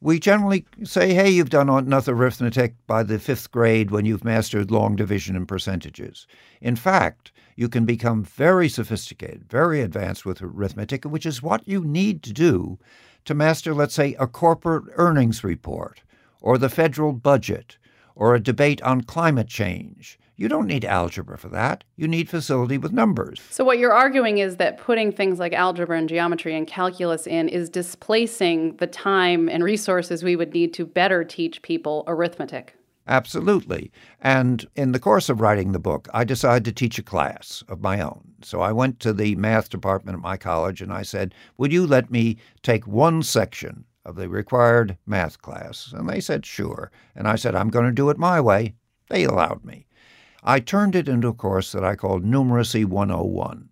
We 0.00 0.20
generally 0.20 0.64
say, 0.84 1.12
hey, 1.12 1.28
you've 1.28 1.50
done 1.50 1.68
enough 1.68 2.06
arithmetic 2.06 2.74
by 2.86 3.02
the 3.02 3.18
fifth 3.18 3.50
grade 3.50 3.90
when 3.90 4.04
you've 4.04 4.24
mastered 4.24 4.70
long 4.70 4.94
division 4.94 5.34
and 5.34 5.48
percentages. 5.48 6.26
In 6.60 6.76
fact, 6.76 7.32
you 7.56 7.68
can 7.68 7.84
become 7.84 8.22
very 8.22 8.68
sophisticated, 8.68 9.50
very 9.50 9.80
advanced 9.80 10.24
with 10.24 10.40
arithmetic, 10.40 11.04
which 11.04 11.26
is 11.26 11.42
what 11.42 11.66
you 11.66 11.84
need 11.84 12.22
to 12.22 12.32
do 12.32 12.78
to 13.24 13.34
master, 13.34 13.74
let's 13.74 13.94
say, 13.94 14.14
a 14.20 14.28
corporate 14.28 14.84
earnings 14.94 15.42
report 15.42 16.02
or 16.40 16.56
the 16.56 16.68
federal 16.68 17.12
budget 17.12 17.76
or 18.14 18.34
a 18.34 18.40
debate 18.40 18.80
on 18.82 19.00
climate 19.00 19.48
change. 19.48 20.18
You 20.40 20.46
don't 20.46 20.68
need 20.68 20.84
algebra 20.84 21.36
for 21.36 21.48
that. 21.48 21.82
You 21.96 22.06
need 22.06 22.30
facility 22.30 22.78
with 22.78 22.92
numbers. 22.92 23.40
So, 23.50 23.64
what 23.64 23.78
you're 23.78 23.92
arguing 23.92 24.38
is 24.38 24.56
that 24.58 24.78
putting 24.78 25.10
things 25.10 25.40
like 25.40 25.52
algebra 25.52 25.98
and 25.98 26.08
geometry 26.08 26.54
and 26.54 26.64
calculus 26.64 27.26
in 27.26 27.48
is 27.48 27.68
displacing 27.68 28.76
the 28.76 28.86
time 28.86 29.48
and 29.48 29.64
resources 29.64 30.22
we 30.22 30.36
would 30.36 30.54
need 30.54 30.72
to 30.74 30.86
better 30.86 31.24
teach 31.24 31.60
people 31.62 32.04
arithmetic. 32.06 32.76
Absolutely. 33.08 33.90
And 34.20 34.64
in 34.76 34.92
the 34.92 35.00
course 35.00 35.28
of 35.28 35.40
writing 35.40 35.72
the 35.72 35.80
book, 35.80 36.06
I 36.14 36.22
decided 36.22 36.64
to 36.66 36.72
teach 36.72 37.00
a 37.00 37.02
class 37.02 37.64
of 37.66 37.80
my 37.80 38.00
own. 38.00 38.34
So 38.42 38.60
I 38.60 38.70
went 38.70 39.00
to 39.00 39.12
the 39.12 39.34
math 39.34 39.70
department 39.70 40.18
at 40.18 40.22
my 40.22 40.36
college 40.36 40.80
and 40.80 40.92
I 40.92 41.02
said, 41.02 41.34
Would 41.56 41.72
you 41.72 41.84
let 41.84 42.12
me 42.12 42.36
take 42.62 42.86
one 42.86 43.24
section 43.24 43.86
of 44.04 44.14
the 44.14 44.28
required 44.28 44.98
math 45.04 45.42
class? 45.42 45.92
And 45.92 46.08
they 46.08 46.20
said, 46.20 46.46
Sure. 46.46 46.92
And 47.16 47.26
I 47.26 47.34
said, 47.34 47.56
I'm 47.56 47.70
going 47.70 47.86
to 47.86 47.92
do 47.92 48.08
it 48.10 48.18
my 48.18 48.40
way. 48.40 48.76
They 49.08 49.24
allowed 49.24 49.64
me. 49.64 49.87
I 50.42 50.60
turned 50.60 50.94
it 50.94 51.08
into 51.08 51.28
a 51.28 51.34
course 51.34 51.72
that 51.72 51.84
I 51.84 51.96
called 51.96 52.24
Numeracy 52.24 52.84
101. 52.84 53.68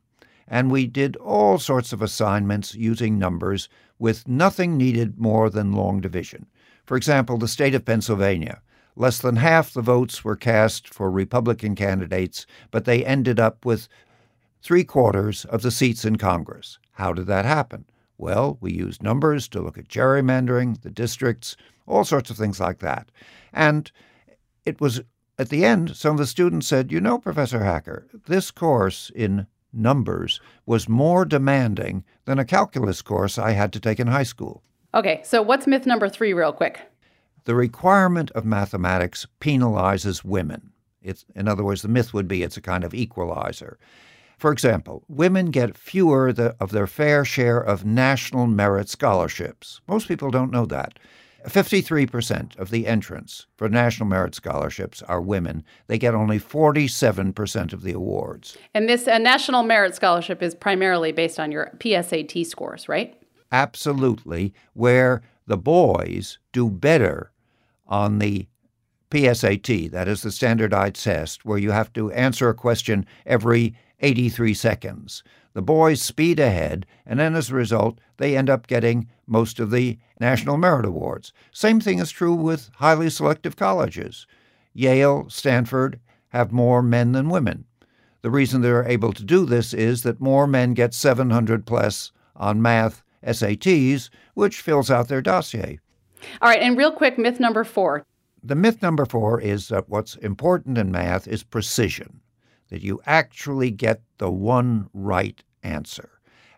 And 0.49 0.71
we 0.71 0.87
did 0.87 1.17
all 1.17 1.59
sorts 1.59 1.93
of 1.93 2.03
assignments 2.03 2.75
using 2.75 3.19
numbers 3.19 3.69
with 3.99 4.29
nothing 4.29 4.77
needed 4.77 5.19
more 5.19 5.51
than 5.51 5.73
long 5.73 6.01
division. 6.01 6.47
For 6.85 6.97
example, 6.97 7.39
the 7.39 7.49
state 7.49 7.75
of 7.75 7.85
Pennsylvania 7.85 8.61
Less 8.99 9.19
than 9.19 9.37
half 9.37 9.75
the 9.75 9.83
votes 9.83 10.25
were 10.25 10.37
cast 10.37 10.89
for 10.89 11.11
Republican 11.11 11.75
candidates, 11.75 12.47
but 12.71 12.87
they 12.87 13.05
ended 13.05 13.39
up 13.39 13.67
with 13.67 13.89
three 14.63 14.85
quarters 14.85 15.45
of 15.45 15.61
the 15.61 15.71
seats 15.71 16.07
in 16.07 16.17
Congress. 16.17 16.79
How 16.93 17.13
did 17.13 17.27
that 17.27 17.45
happen? 17.45 17.85
Well, 18.17 18.57
we 18.63 18.73
used 18.73 19.03
numbers 19.03 19.49
to 19.49 19.61
look 19.61 19.77
at 19.77 19.89
gerrymandering, 19.89 20.81
the 20.81 20.91
districts, 20.91 21.59
all 21.87 22.05
sorts 22.05 22.31
of 22.31 22.39
things 22.39 22.59
like 22.59 22.79
that. 22.79 23.11
And 23.53 23.93
it 24.65 24.81
was 24.81 25.03
at 25.39 25.49
the 25.49 25.65
end, 25.65 25.97
some 25.97 26.13
of 26.13 26.19
the 26.19 26.27
students 26.27 26.67
said, 26.67 26.93
You 26.93 27.01
know, 27.01 27.19
Professor 27.19 27.65
Hacker, 27.65 28.07
this 28.27 28.51
course 28.51 29.11
in 29.15 29.47
numbers 29.73 30.41
was 30.65 30.89
more 30.89 31.25
demanding 31.25 32.05
than 32.25 32.39
a 32.39 32.45
calculus 32.45 33.03
course 33.03 33.39
I 33.39 33.53
had 33.53 33.73
to 33.75 33.81
take 33.81 34.01
in 34.01 34.07
high 34.07 34.23
school. 34.23 34.63
Okay, 34.95 35.21
so 35.25 35.43
what's 35.43 35.67
myth 35.67 35.87
number 35.87 36.09
three, 36.09 36.33
real 36.33 36.53
quick? 36.53 36.81
the 37.47 37.55
requirement 37.55 38.31
of 38.33 38.45
mathematics 38.45 39.27
penalizes 39.41 40.25
women. 40.25 40.73
It's, 41.01 41.25
in 41.35 41.47
other 41.49 41.65
words, 41.65 41.83
the 41.83 41.89
myth 41.89 42.13
would 42.13 42.29
be 42.29 42.43
it's 42.43 42.57
a 42.57 42.61
kind 42.61 42.83
of 42.83 42.93
equalizer. 42.93 43.79
For 44.37 44.53
example, 44.53 45.05
women 45.09 45.53
get 45.53 45.79
fewer 45.79 46.33
the, 46.33 46.57
of 46.61 46.73
their 46.73 46.89
fair 46.89 47.25
share 47.25 47.59
of 47.59 47.85
national 47.85 48.49
merit 48.49 48.89
scholarships. 48.89 49.81
Most 49.87 50.09
people 50.09 50.31
don't 50.31 50.51
know 50.51 50.67
that. 50.67 50.99
53% 51.49 52.59
of 52.59 52.71
the 52.71 52.87
entrants 52.87 53.47
for 53.57 53.69
National 53.69 54.09
Merit 54.09 54.35
Scholarships 54.35 55.03
are 55.03 55.21
women. 55.21 55.65
They 55.87 55.99
get 55.99 56.15
only 56.15 56.41
47% 56.41 57.73
of 57.73 57.83
the 57.83 57.93
awards. 57.93 58.57
And 58.75 58.89
this 58.89 59.07
uh, 59.07 59.19
National 59.19 59.63
Merit 59.63 59.95
Scholarship 59.95 60.43
is 60.43 60.55
primarily 60.55 61.13
based 61.13 61.39
on 61.39 61.53
your 61.53 61.73
PSAT 61.79 62.47
scores, 62.47 62.89
right? 62.89 63.21
Absolutely, 63.53 64.55
where 64.75 65.23
the 65.47 65.57
boys 65.57 66.39
do 66.53 66.69
better 66.69 67.31
on 67.87 68.19
the 68.19 68.49
PSAT, 69.11 69.91
that 69.93 70.09
is 70.09 70.23
the 70.23 70.33
standardized 70.33 71.05
test, 71.05 71.45
where 71.45 71.59
you 71.59 71.71
have 71.71 71.93
to 71.93 72.11
answer 72.11 72.49
a 72.49 72.55
question 72.55 73.07
every 73.25 73.77
83 74.01 74.55
seconds. 74.55 75.23
The 75.55 75.63
boys 75.63 76.03
speed 76.03 76.39
ahead, 76.39 76.87
and 77.07 77.19
then 77.19 77.35
as 77.35 77.51
a 77.51 77.55
result, 77.55 77.99
they 78.19 78.37
end 78.37 78.51
up 78.51 78.67
getting 78.67 79.09
most 79.27 79.59
of 79.59 79.71
the 79.71 79.99
National 80.21 80.57
Merit 80.57 80.85
Awards. 80.85 81.33
Same 81.51 81.81
thing 81.81 81.99
is 81.99 82.11
true 82.11 82.35
with 82.35 82.71
highly 82.77 83.11
selective 83.11 83.57
colleges. 83.57 84.27
Yale, 84.75 85.27
Stanford 85.29 85.99
have 86.29 86.53
more 86.53 86.83
men 86.83 87.13
than 87.13 87.31
women. 87.31 87.65
The 88.23 88.31
reason 88.31 88.61
they're 88.61 88.87
able 88.87 89.13
to 89.13 89.25
do 89.25 89.47
this 89.47 89.73
is 89.73 90.03
that 90.03 90.21
more 90.21 90.47
men 90.47 90.75
get 90.75 90.93
700 90.93 91.65
plus 91.65 92.13
on 92.35 92.61
math 92.61 93.03
SATs, 93.25 94.11
which 94.35 94.61
fills 94.61 94.91
out 94.91 95.09
their 95.09 95.23
dossier. 95.23 95.81
All 96.41 96.49
right, 96.49 96.61
and 96.61 96.77
real 96.77 96.93
quick, 96.93 97.19
myth 97.19 97.41
number 97.41 97.65
four. 97.65 98.05
The 98.43 98.55
myth 98.55 98.83
number 98.83 99.07
four 99.07 99.41
is 99.41 99.69
that 99.69 99.89
what's 99.89 100.17
important 100.17 100.79
in 100.79 100.91
math 100.91 101.27
is 101.27 101.43
precision, 101.43 102.21
that 102.71 102.83
you 102.83 103.01
actually 103.07 103.71
get 103.71 104.03
the 104.19 104.31
one 104.31 104.89
right 104.93 105.43
answer. 105.63 106.11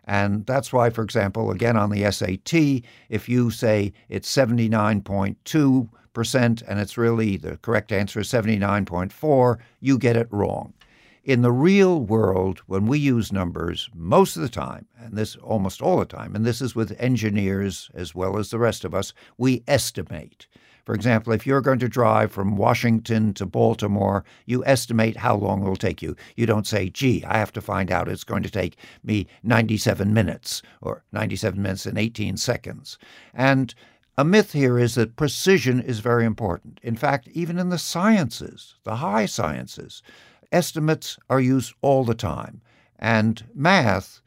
And 0.05 0.47
that's 0.47 0.73
why, 0.73 0.89
for 0.89 1.03
example, 1.03 1.51
again 1.51 1.77
on 1.77 1.91
the 1.91 2.11
SAT, 2.11 2.81
if 3.09 3.29
you 3.29 3.51
say 3.51 3.93
it's 4.09 4.35
79.2% 4.35 6.63
and 6.67 6.79
it's 6.79 6.97
really 6.97 7.37
the 7.37 7.57
correct 7.57 7.91
answer 7.91 8.21
is 8.21 8.27
79.4, 8.27 9.57
you 9.79 9.99
get 9.99 10.17
it 10.17 10.27
wrong. 10.31 10.73
In 11.23 11.43
the 11.43 11.51
real 11.51 12.01
world, 12.01 12.63
when 12.65 12.87
we 12.87 12.97
use 12.97 13.31
numbers, 13.31 13.87
most 13.93 14.35
of 14.35 14.41
the 14.41 14.49
time, 14.49 14.87
and 14.97 15.15
this 15.15 15.35
almost 15.35 15.79
all 15.79 15.99
the 15.99 16.05
time, 16.05 16.35
and 16.35 16.43
this 16.43 16.59
is 16.59 16.73
with 16.73 16.99
engineers 16.99 17.91
as 17.93 18.15
well 18.15 18.39
as 18.39 18.49
the 18.49 18.57
rest 18.57 18.83
of 18.83 18.95
us, 18.95 19.13
we 19.37 19.63
estimate. 19.67 20.47
For 20.89 20.95
example, 20.95 21.33
if 21.33 21.45
you're 21.45 21.61
going 21.61 21.77
to 21.77 21.87
drive 21.87 22.31
from 22.31 22.57
Washington 22.57 23.31
to 23.35 23.45
Baltimore, 23.45 24.25
you 24.47 24.65
estimate 24.65 25.17
how 25.17 25.35
long 25.35 25.61
it 25.61 25.69
will 25.69 25.75
take 25.75 26.01
you. 26.01 26.15
You 26.35 26.47
don't 26.47 26.65
say, 26.65 26.89
gee, 26.89 27.23
I 27.25 27.37
have 27.37 27.53
to 27.53 27.61
find 27.61 27.91
out 27.91 28.07
it's 28.07 28.23
going 28.23 28.41
to 28.41 28.49
take 28.49 28.75
me 29.03 29.27
97 29.43 30.11
minutes 30.11 30.63
or 30.81 31.03
97 31.11 31.61
minutes 31.61 31.85
and 31.85 31.99
18 31.99 32.37
seconds. 32.37 32.97
And 33.35 33.75
a 34.17 34.25
myth 34.25 34.53
here 34.53 34.79
is 34.79 34.95
that 34.95 35.15
precision 35.15 35.79
is 35.79 35.99
very 35.99 36.25
important. 36.25 36.79
In 36.81 36.95
fact, 36.95 37.27
even 37.33 37.59
in 37.59 37.69
the 37.69 37.77
sciences, 37.77 38.73
the 38.83 38.95
high 38.95 39.27
sciences, 39.27 40.01
estimates 40.51 41.19
are 41.29 41.39
used 41.39 41.75
all 41.83 42.03
the 42.03 42.15
time, 42.15 42.61
and 42.97 43.45
math 43.53 44.21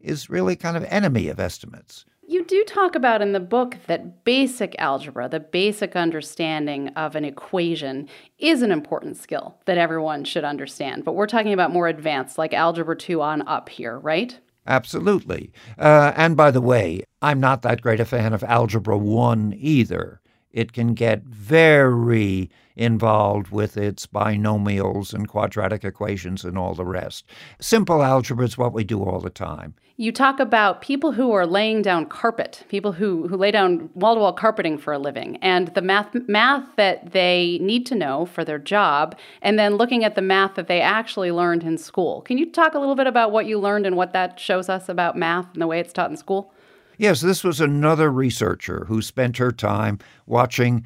is 0.00 0.30
really 0.30 0.56
kind 0.56 0.78
of 0.78 0.84
enemy 0.84 1.28
of 1.28 1.38
estimates. 1.38 2.06
You 2.36 2.44
do 2.44 2.64
talk 2.64 2.94
about 2.94 3.22
in 3.22 3.32
the 3.32 3.40
book 3.40 3.78
that 3.86 4.22
basic 4.22 4.76
algebra, 4.78 5.26
the 5.26 5.40
basic 5.40 5.96
understanding 5.96 6.88
of 6.88 7.16
an 7.16 7.24
equation, 7.24 8.10
is 8.38 8.60
an 8.60 8.70
important 8.70 9.16
skill 9.16 9.56
that 9.64 9.78
everyone 9.78 10.22
should 10.24 10.44
understand. 10.44 11.02
But 11.02 11.14
we're 11.14 11.28
talking 11.28 11.54
about 11.54 11.72
more 11.72 11.88
advanced, 11.88 12.36
like 12.36 12.52
Algebra 12.52 12.94
2 12.94 13.22
on 13.22 13.48
up 13.48 13.70
here, 13.70 13.98
right? 13.98 14.38
Absolutely. 14.66 15.50
Uh, 15.78 16.12
and 16.14 16.36
by 16.36 16.50
the 16.50 16.60
way, 16.60 17.04
I'm 17.22 17.40
not 17.40 17.62
that 17.62 17.80
great 17.80 18.00
a 18.00 18.04
fan 18.04 18.34
of 18.34 18.44
Algebra 18.44 18.98
1 18.98 19.54
either 19.56 20.20
it 20.52 20.72
can 20.72 20.94
get 20.94 21.22
very 21.22 22.50
involved 22.76 23.50
with 23.50 23.76
its 23.76 24.06
binomials 24.06 25.14
and 25.14 25.28
quadratic 25.28 25.84
equations 25.84 26.44
and 26.44 26.58
all 26.58 26.74
the 26.74 26.84
rest. 26.84 27.24
Simple 27.58 28.02
algebra 28.02 28.44
is 28.44 28.58
what 28.58 28.72
we 28.72 28.84
do 28.84 29.02
all 29.02 29.20
the 29.20 29.30
time. 29.30 29.74
You 29.98 30.12
talk 30.12 30.40
about 30.40 30.82
people 30.82 31.12
who 31.12 31.32
are 31.32 31.46
laying 31.46 31.80
down 31.80 32.04
carpet, 32.04 32.64
people 32.68 32.92
who, 32.92 33.28
who 33.28 33.36
lay 33.38 33.50
down 33.50 33.88
wall 33.94 34.14
to 34.14 34.20
wall 34.20 34.34
carpeting 34.34 34.76
for 34.76 34.92
a 34.92 34.98
living, 34.98 35.38
and 35.38 35.68
the 35.68 35.80
math, 35.80 36.14
math 36.28 36.76
that 36.76 37.12
they 37.12 37.58
need 37.62 37.86
to 37.86 37.94
know 37.94 38.26
for 38.26 38.44
their 38.44 38.58
job, 38.58 39.16
and 39.40 39.58
then 39.58 39.76
looking 39.76 40.04
at 40.04 40.14
the 40.14 40.20
math 40.20 40.54
that 40.56 40.68
they 40.68 40.82
actually 40.82 41.32
learned 41.32 41.64
in 41.64 41.78
school. 41.78 42.20
Can 42.20 42.36
you 42.36 42.44
talk 42.44 42.74
a 42.74 42.78
little 42.78 42.94
bit 42.94 43.06
about 43.06 43.32
what 43.32 43.46
you 43.46 43.58
learned 43.58 43.86
and 43.86 43.96
what 43.96 44.12
that 44.12 44.38
shows 44.38 44.68
us 44.68 44.90
about 44.90 45.16
math 45.16 45.50
and 45.54 45.62
the 45.62 45.66
way 45.66 45.80
it's 45.80 45.94
taught 45.94 46.10
in 46.10 46.18
school? 46.18 46.52
Yes, 46.98 47.20
this 47.20 47.44
was 47.44 47.60
another 47.60 48.10
researcher 48.10 48.86
who 48.86 49.02
spent 49.02 49.36
her 49.36 49.52
time 49.52 49.98
watching 50.26 50.84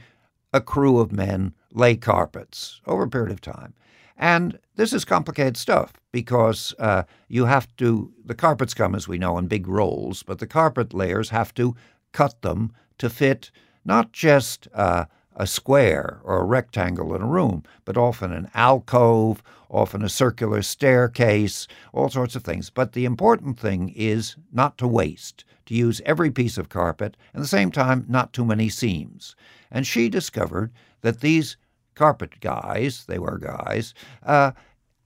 a 0.52 0.60
crew 0.60 0.98
of 0.98 1.12
men 1.12 1.54
lay 1.72 1.96
carpets 1.96 2.80
over 2.86 3.04
a 3.04 3.08
period 3.08 3.30
of 3.30 3.40
time. 3.40 3.74
And 4.16 4.58
this 4.76 4.92
is 4.92 5.04
complicated 5.04 5.56
stuff 5.56 5.94
because 6.12 6.74
uh, 6.78 7.04
you 7.28 7.46
have 7.46 7.74
to, 7.76 8.12
the 8.24 8.34
carpets 8.34 8.74
come, 8.74 8.94
as 8.94 9.08
we 9.08 9.18
know, 9.18 9.38
in 9.38 9.46
big 9.46 9.68
rolls, 9.68 10.22
but 10.22 10.40
the 10.40 10.46
carpet 10.46 10.92
layers 10.92 11.30
have 11.30 11.54
to 11.54 11.74
cut 12.12 12.42
them 12.42 12.72
to 12.98 13.08
fit 13.08 13.50
not 13.84 14.12
just 14.12 14.68
uh, 14.74 15.06
a 15.36 15.46
square 15.46 16.20
or 16.24 16.40
a 16.40 16.44
rectangle 16.44 17.14
in 17.14 17.22
a 17.22 17.26
room, 17.26 17.62
but 17.84 17.96
often 17.96 18.32
an 18.32 18.50
alcove, 18.54 19.42
often 19.68 20.02
a 20.02 20.08
circular 20.08 20.62
staircase, 20.62 21.66
all 21.92 22.08
sorts 22.08 22.34
of 22.34 22.42
things. 22.42 22.70
But 22.70 22.92
the 22.92 23.04
important 23.04 23.58
thing 23.58 23.90
is 23.90 24.36
not 24.52 24.76
to 24.78 24.88
waste 24.88 25.44
to 25.70 25.76
use 25.76 26.02
every 26.04 26.32
piece 26.32 26.58
of 26.58 26.68
carpet, 26.68 27.16
and 27.32 27.40
at 27.40 27.44
the 27.44 27.48
same 27.48 27.70
time, 27.70 28.04
not 28.08 28.32
too 28.32 28.44
many 28.44 28.68
seams. 28.68 29.36
And 29.70 29.86
she 29.86 30.08
discovered 30.08 30.72
that 31.02 31.20
these 31.20 31.56
carpet 31.94 32.40
guys, 32.40 33.04
they 33.06 33.20
were 33.20 33.38
guys, 33.38 33.94
uh, 34.24 34.50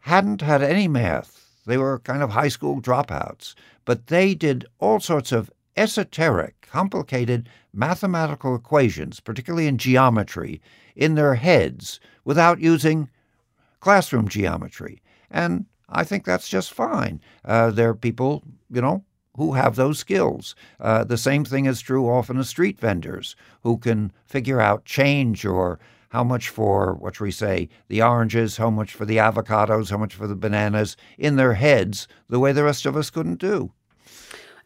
hadn't 0.01 0.41
had 0.41 0.63
any 0.63 0.89
math. 0.89 1.51
They 1.67 1.77
were 1.77 1.99
kind 1.99 2.23
of 2.23 2.31
high 2.31 2.49
school 2.49 2.81
dropouts, 2.81 3.55
but 3.85 4.07
they 4.07 4.35
did 4.35 4.65
all 4.79 5.01
sorts 5.01 5.33
of 5.33 5.51
esoteric, 5.77 6.61
complicated 6.71 7.49
mathematical 7.73 8.55
equations, 8.55 9.21
particularly 9.21 9.67
in 9.67 9.79
geometry, 9.79 10.61
in 10.95 11.15
their 11.15 11.35
heads 11.35 12.01
without 12.25 12.61
using 12.61 13.09
classroom 13.81 14.29
geometry. 14.29 15.03
And 15.31 15.67
I 15.89 16.05
think 16.05 16.25
that's 16.25 16.49
just 16.49 16.73
fine. 16.73 17.21
Uh, 17.45 17.71
there 17.71 17.91
are 17.91 17.95
people, 17.95 18.43
you 18.71 18.81
know, 18.81 19.05
who 19.37 19.53
have 19.55 19.77
those 19.77 19.99
skills. 19.99 20.55
Uh, 20.81 21.05
the 21.05 21.19
same 21.19 21.45
thing 21.45 21.67
is 21.67 21.81
true 21.81 22.09
often 22.09 22.39
of 22.39 22.47
street 22.47 22.79
vendors 22.79 23.35
who 23.63 23.79
can 23.79 24.13
figure 24.27 24.61
out 24.61 24.85
change 24.85 25.45
or 25.45 25.79
how 26.11 26.23
much 26.23 26.49
for, 26.49 26.95
what 26.95 27.17
should 27.17 27.25
we 27.25 27.33
say, 27.33 27.69
the 27.89 28.01
oranges, 28.01 28.57
how 28.57 28.71
much 28.71 28.95
for 28.95 29.05
the 29.05 29.17
avocados, 29.17 29.91
how 29.91 29.99
much 29.99 30.15
for 30.15 30.29
the 30.29 30.37
bananas 30.37 30.97
in 31.19 31.35
their 31.35 31.55
heads 31.55 32.07
the 32.29 32.39
way 32.39 32.53
the 32.53 32.63
rest 32.63 32.87
of 32.87 32.97
us 32.97 33.11
couldn't 33.11 33.41
do. 33.41 33.73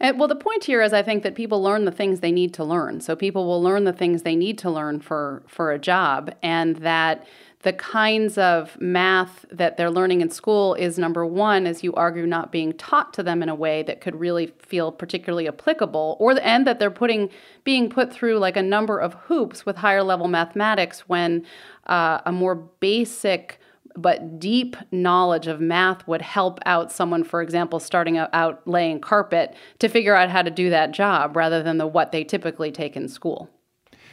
And, 0.00 0.18
well, 0.18 0.28
the 0.28 0.36
point 0.36 0.64
here 0.64 0.82
is 0.82 0.92
I 0.92 1.02
think 1.02 1.22
that 1.24 1.34
people 1.34 1.62
learn 1.62 1.84
the 1.84 1.92
things 1.92 2.20
they 2.20 2.32
need 2.32 2.54
to 2.54 2.64
learn. 2.64 3.00
So 3.00 3.16
people 3.16 3.46
will 3.46 3.62
learn 3.62 3.84
the 3.84 3.92
things 3.92 4.22
they 4.22 4.36
need 4.36 4.58
to 4.58 4.70
learn 4.70 5.00
for 5.00 5.42
for 5.46 5.72
a 5.72 5.78
job, 5.78 6.34
and 6.42 6.76
that 6.76 7.26
the 7.62 7.72
kinds 7.72 8.38
of 8.38 8.80
math 8.80 9.44
that 9.50 9.76
they're 9.76 9.90
learning 9.90 10.20
in 10.20 10.30
school 10.30 10.74
is 10.74 10.96
number 10.96 11.26
one, 11.26 11.66
as 11.66 11.82
you 11.82 11.92
argue, 11.94 12.24
not 12.24 12.52
being 12.52 12.72
taught 12.74 13.12
to 13.14 13.22
them 13.22 13.42
in 13.42 13.48
a 13.48 13.54
way 13.54 13.82
that 13.82 14.00
could 14.00 14.14
really 14.14 14.46
feel 14.60 14.92
particularly 14.92 15.48
applicable, 15.48 16.16
or 16.20 16.38
and 16.40 16.66
that 16.66 16.78
they're 16.78 16.90
putting 16.90 17.30
being 17.64 17.90
put 17.90 18.12
through 18.12 18.38
like 18.38 18.56
a 18.56 18.62
number 18.62 18.98
of 19.00 19.14
hoops 19.14 19.66
with 19.66 19.76
higher 19.76 20.04
level 20.04 20.28
mathematics 20.28 21.08
when 21.08 21.44
uh, 21.88 22.20
a 22.24 22.30
more 22.30 22.54
basic 22.54 23.58
but 23.96 24.38
deep 24.38 24.76
knowledge 24.90 25.46
of 25.46 25.60
math 25.60 26.06
would 26.06 26.22
help 26.22 26.60
out 26.66 26.92
someone, 26.92 27.24
for 27.24 27.42
example, 27.42 27.80
starting 27.80 28.16
out 28.18 28.66
laying 28.66 29.00
carpet 29.00 29.54
to 29.78 29.88
figure 29.88 30.14
out 30.14 30.30
how 30.30 30.42
to 30.42 30.50
do 30.50 30.70
that 30.70 30.92
job 30.92 31.36
rather 31.36 31.62
than 31.62 31.78
the 31.78 31.86
what 31.86 32.12
they 32.12 32.24
typically 32.24 32.70
take 32.70 32.96
in 32.96 33.08
school. 33.08 33.50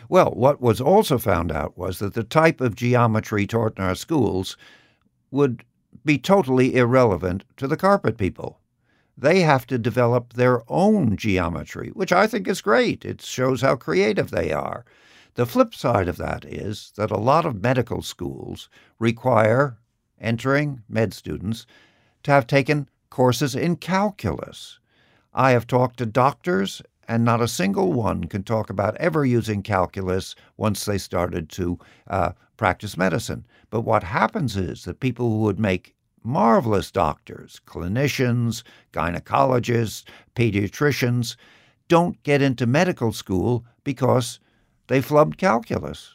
Well, 0.09 0.31
what 0.31 0.61
was 0.61 0.79
also 0.79 1.17
found 1.17 1.51
out 1.51 1.77
was 1.77 1.99
that 1.99 2.13
the 2.13 2.23
type 2.23 2.61
of 2.61 2.75
geometry 2.75 3.47
taught 3.47 3.77
in 3.77 3.83
our 3.83 3.95
schools 3.95 4.55
would 5.31 5.63
be 6.03 6.17
totally 6.17 6.75
irrelevant 6.75 7.43
to 7.57 7.67
the 7.67 7.77
carpet 7.77 8.17
people. 8.17 8.59
They 9.17 9.41
have 9.41 9.65
to 9.67 9.77
develop 9.77 10.33
their 10.33 10.61
own 10.69 11.15
geometry, 11.15 11.89
which 11.93 12.11
I 12.11 12.27
think 12.27 12.47
is 12.47 12.61
great. 12.61 13.05
It 13.05 13.21
shows 13.21 13.61
how 13.61 13.75
creative 13.77 14.29
they 14.29 14.51
are. 14.51 14.85
The 15.35 15.45
flip 15.45 15.75
side 15.75 16.07
of 16.07 16.15
that 16.15 16.45
is 16.45 16.93
that 16.95 17.11
a 17.11 17.17
lot 17.17 17.45
of 17.45 17.61
medical 17.61 18.01
schools 18.01 18.69
require 18.99 19.77
entering 20.17 20.81
med 20.87 21.13
students 21.13 21.65
to 22.23 22.31
have 22.31 22.47
taken 22.47 22.89
courses 23.09 23.53
in 23.53 23.75
calculus. 23.75 24.79
I 25.33 25.51
have 25.51 25.67
talked 25.67 25.97
to 25.97 26.05
doctors 26.05 26.81
and 27.05 27.25
not 27.25 27.41
a 27.41 27.49
single 27.49 27.91
one 27.91 28.23
can 28.25 28.43
talk 28.43 28.69
about 28.69 28.95
ever 28.95 29.25
using 29.25 29.61
calculus 29.61 30.35
once 30.55 30.85
they 30.85 30.97
started 30.97 31.49
to 31.49 31.79
uh, 32.07 32.31
practice 32.55 32.95
medicine. 32.95 33.45
But 33.69 33.81
what 33.81 34.03
happens 34.03 34.55
is 34.55 34.85
that 34.85 35.01
people 35.01 35.29
who 35.29 35.39
would 35.39 35.59
make 35.59 35.95
marvelous 36.23 36.91
doctors, 36.91 37.59
clinicians, 37.67 38.63
gynecologists, 38.93 40.05
pediatricians, 40.33 41.35
don't 41.89 42.23
get 42.23 42.41
into 42.41 42.65
medical 42.65 43.11
school 43.11 43.65
because 43.83 44.39
they 44.87 45.01
flubbed 45.01 45.37
calculus. 45.37 46.13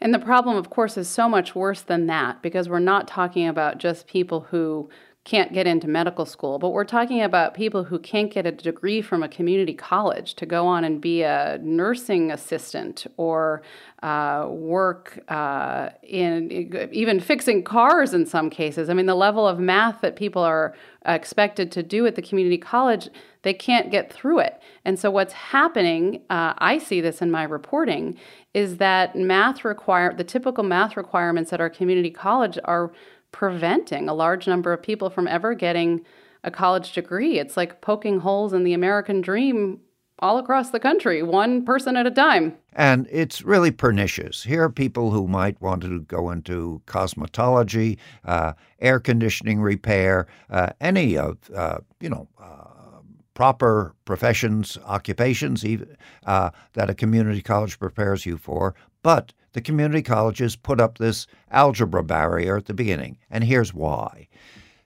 And 0.00 0.12
the 0.12 0.18
problem, 0.18 0.56
of 0.56 0.70
course, 0.70 0.96
is 0.96 1.08
so 1.08 1.28
much 1.28 1.54
worse 1.54 1.80
than 1.80 2.06
that 2.06 2.42
because 2.42 2.68
we're 2.68 2.78
not 2.78 3.08
talking 3.08 3.48
about 3.48 3.78
just 3.78 4.06
people 4.06 4.40
who 4.50 4.90
can't 5.26 5.52
get 5.52 5.66
into 5.66 5.88
medical 5.88 6.24
school, 6.24 6.56
but 6.60 6.68
we're 6.68 6.84
talking 6.84 7.20
about 7.20 7.52
people 7.52 7.82
who 7.82 7.98
can't 7.98 8.32
get 8.32 8.46
a 8.46 8.52
degree 8.52 9.02
from 9.02 9.24
a 9.24 9.28
community 9.28 9.74
college 9.74 10.34
to 10.34 10.46
go 10.46 10.68
on 10.68 10.84
and 10.84 11.00
be 11.00 11.22
a 11.22 11.58
nursing 11.62 12.30
assistant 12.30 13.08
or 13.16 13.60
uh, 14.04 14.46
work 14.48 15.18
uh, 15.28 15.88
in 16.04 16.88
even 16.92 17.18
fixing 17.18 17.64
cars 17.64 18.14
in 18.14 18.24
some 18.24 18.48
cases. 18.48 18.88
I 18.88 18.94
mean, 18.94 19.06
the 19.06 19.16
level 19.16 19.48
of 19.48 19.58
math 19.58 20.00
that 20.02 20.14
people 20.14 20.42
are 20.42 20.76
expected 21.04 21.72
to 21.72 21.82
do 21.82 22.06
at 22.06 22.14
the 22.14 22.22
community 22.22 22.58
college, 22.58 23.08
they 23.42 23.54
can't 23.54 23.90
get 23.90 24.12
through 24.12 24.38
it. 24.38 24.60
And 24.84 24.96
so, 24.96 25.10
what's 25.10 25.32
happening, 25.32 26.22
uh, 26.30 26.54
I 26.58 26.78
see 26.78 27.00
this 27.00 27.20
in 27.20 27.32
my 27.32 27.42
reporting, 27.42 28.16
is 28.54 28.76
that 28.76 29.16
math 29.16 29.64
require 29.64 30.14
the 30.14 30.24
typical 30.24 30.62
math 30.62 30.96
requirements 30.96 31.52
at 31.52 31.60
our 31.60 31.70
community 31.70 32.10
college 32.10 32.58
are 32.64 32.92
preventing 33.32 34.08
a 34.08 34.14
large 34.14 34.46
number 34.46 34.72
of 34.72 34.82
people 34.82 35.10
from 35.10 35.28
ever 35.28 35.54
getting 35.54 36.04
a 36.44 36.50
college 36.50 36.92
degree. 36.92 37.38
It's 37.38 37.56
like 37.56 37.80
poking 37.80 38.20
holes 38.20 38.52
in 38.52 38.64
the 38.64 38.72
American 38.72 39.20
dream 39.20 39.80
all 40.20 40.38
across 40.38 40.70
the 40.70 40.80
country, 40.80 41.22
one 41.22 41.64
person 41.64 41.96
at 41.96 42.06
a 42.06 42.10
time. 42.10 42.56
And 42.72 43.06
it's 43.10 43.42
really 43.42 43.70
pernicious. 43.70 44.44
Here 44.44 44.62
are 44.62 44.70
people 44.70 45.10
who 45.10 45.28
might 45.28 45.60
want 45.60 45.82
to 45.82 46.00
go 46.02 46.30
into 46.30 46.80
cosmetology, 46.86 47.98
uh, 48.24 48.54
air 48.80 48.98
conditioning 48.98 49.60
repair, 49.60 50.26
uh, 50.48 50.70
any 50.80 51.18
of, 51.18 51.38
uh, 51.54 51.78
you 52.00 52.08
know, 52.08 52.28
uh, 52.40 53.00
proper 53.34 53.94
professions, 54.06 54.78
occupations 54.86 55.64
even, 55.64 55.94
uh, 56.24 56.50
that 56.72 56.88
a 56.88 56.94
community 56.94 57.42
college 57.42 57.78
prepares 57.78 58.24
you 58.24 58.38
for. 58.38 58.74
But 59.02 59.34
the 59.56 59.62
community 59.62 60.02
colleges 60.02 60.54
put 60.54 60.82
up 60.82 60.98
this 60.98 61.26
algebra 61.50 62.04
barrier 62.04 62.58
at 62.58 62.66
the 62.66 62.74
beginning, 62.74 63.16
and 63.30 63.42
here's 63.42 63.72
why. 63.72 64.28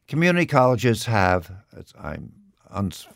Community 0.07 0.47
colleges 0.47 1.07
have, 1.07 1.51
I'm 1.99 2.33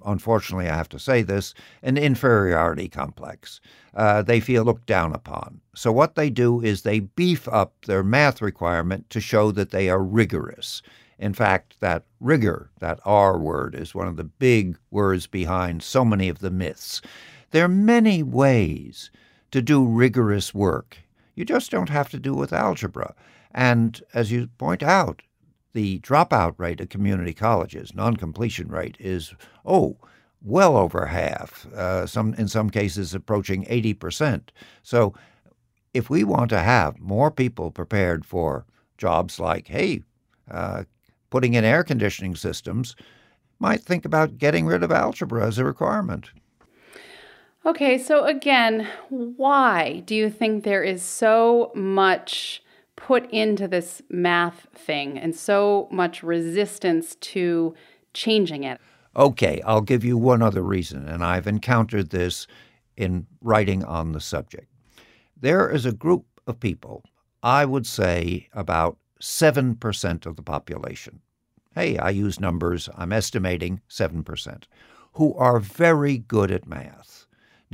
unfortunately, 0.04 0.68
I 0.68 0.74
have 0.74 0.88
to 0.88 0.98
say 0.98 1.22
this, 1.22 1.54
an 1.80 1.96
inferiority 1.96 2.88
complex. 2.88 3.60
Uh, 3.94 4.20
they 4.22 4.40
feel 4.40 4.64
looked 4.64 4.86
down 4.86 5.14
upon. 5.14 5.60
So, 5.76 5.92
what 5.92 6.16
they 6.16 6.28
do 6.28 6.60
is 6.60 6.82
they 6.82 6.98
beef 6.98 7.46
up 7.46 7.84
their 7.86 8.02
math 8.02 8.42
requirement 8.42 9.08
to 9.10 9.20
show 9.20 9.52
that 9.52 9.70
they 9.70 9.88
are 9.88 10.02
rigorous. 10.02 10.82
In 11.20 11.34
fact, 11.34 11.76
that 11.78 12.02
rigor, 12.18 12.72
that 12.80 12.98
R 13.04 13.38
word, 13.38 13.76
is 13.76 13.94
one 13.94 14.08
of 14.08 14.16
the 14.16 14.24
big 14.24 14.76
words 14.90 15.28
behind 15.28 15.84
so 15.84 16.04
many 16.04 16.28
of 16.28 16.40
the 16.40 16.50
myths. 16.50 17.00
There 17.52 17.64
are 17.64 17.68
many 17.68 18.24
ways 18.24 19.12
to 19.52 19.62
do 19.62 19.86
rigorous 19.86 20.52
work. 20.52 20.98
You 21.34 21.44
just 21.44 21.70
don't 21.70 21.88
have 21.88 22.08
to 22.10 22.18
do 22.18 22.34
with 22.34 22.52
algebra. 22.52 23.14
And 23.52 24.02
as 24.12 24.30
you 24.32 24.48
point 24.58 24.82
out, 24.82 25.22
the 25.72 25.98
dropout 26.00 26.54
rate 26.58 26.80
at 26.80 26.90
community 26.90 27.34
colleges, 27.34 27.94
non-completion 27.94 28.68
rate, 28.68 28.96
is 29.00 29.34
oh, 29.64 29.96
well 30.40 30.76
over 30.76 31.06
half. 31.06 31.66
Uh, 31.74 32.06
some 32.06 32.34
in 32.34 32.48
some 32.48 32.70
cases 32.70 33.14
approaching 33.14 33.66
eighty 33.68 33.94
percent. 33.94 34.52
So, 34.82 35.14
if 35.92 36.10
we 36.10 36.22
want 36.24 36.50
to 36.50 36.60
have 36.60 37.00
more 37.00 37.30
people 37.30 37.70
prepared 37.70 38.24
for 38.24 38.64
jobs 38.98 39.40
like, 39.40 39.68
hey, 39.68 40.02
uh, 40.50 40.84
putting 41.30 41.54
in 41.54 41.64
air 41.64 41.82
conditioning 41.82 42.36
systems, 42.36 42.94
might 43.58 43.82
think 43.82 44.04
about 44.04 44.38
getting 44.38 44.66
rid 44.66 44.82
of 44.82 44.92
algebra 44.92 45.46
as 45.46 45.58
a 45.58 45.64
requirement. 45.64 46.30
Okay, 47.66 47.96
so 47.96 48.27
again, 48.27 48.87
why 49.09 50.03
do 50.05 50.14
you 50.14 50.29
think 50.29 50.64
there 50.64 50.83
is 50.83 51.03
so 51.03 51.72
much 51.74 52.62
put 52.94 53.31
into 53.31 53.66
this 53.66 54.03
math 54.11 54.66
thing 54.74 55.18
and 55.18 55.35
so 55.35 55.88
much 55.90 56.22
resistance 56.22 57.14
to 57.16 57.74
changing 58.12 58.64
it? 58.64 58.83
Okay, 59.16 59.62
I'll 59.64 59.81
give 59.81 60.05
you 60.05 60.18
one 60.18 60.42
other 60.42 60.61
reason, 60.61 61.09
and 61.09 61.24
I've 61.24 61.46
encountered 61.46 62.11
this 62.11 62.46
in 62.98 63.27
writing 63.40 63.83
on 63.83 64.12
the 64.12 64.20
subject. 64.20 64.70
There 65.35 65.70
is 65.70 65.87
a 65.87 65.92
group 65.92 66.27
of 66.46 66.61
people, 66.61 67.03
I 67.42 67.64
would 67.64 67.87
say 67.87 68.48
about 68.53 68.98
7% 69.22 70.27
of 70.27 70.37
the 70.37 70.42
population. 70.42 71.20
Hey, 71.74 71.96
I 71.96 72.11
use 72.11 72.38
numbers, 72.38 72.90
I'm 72.94 73.12
estimating 73.12 73.81
7%, 73.88 74.64
who 75.14 75.35
are 75.37 75.61
very 75.61 76.18
good 76.18 76.50
at 76.50 76.68
math 76.68 77.23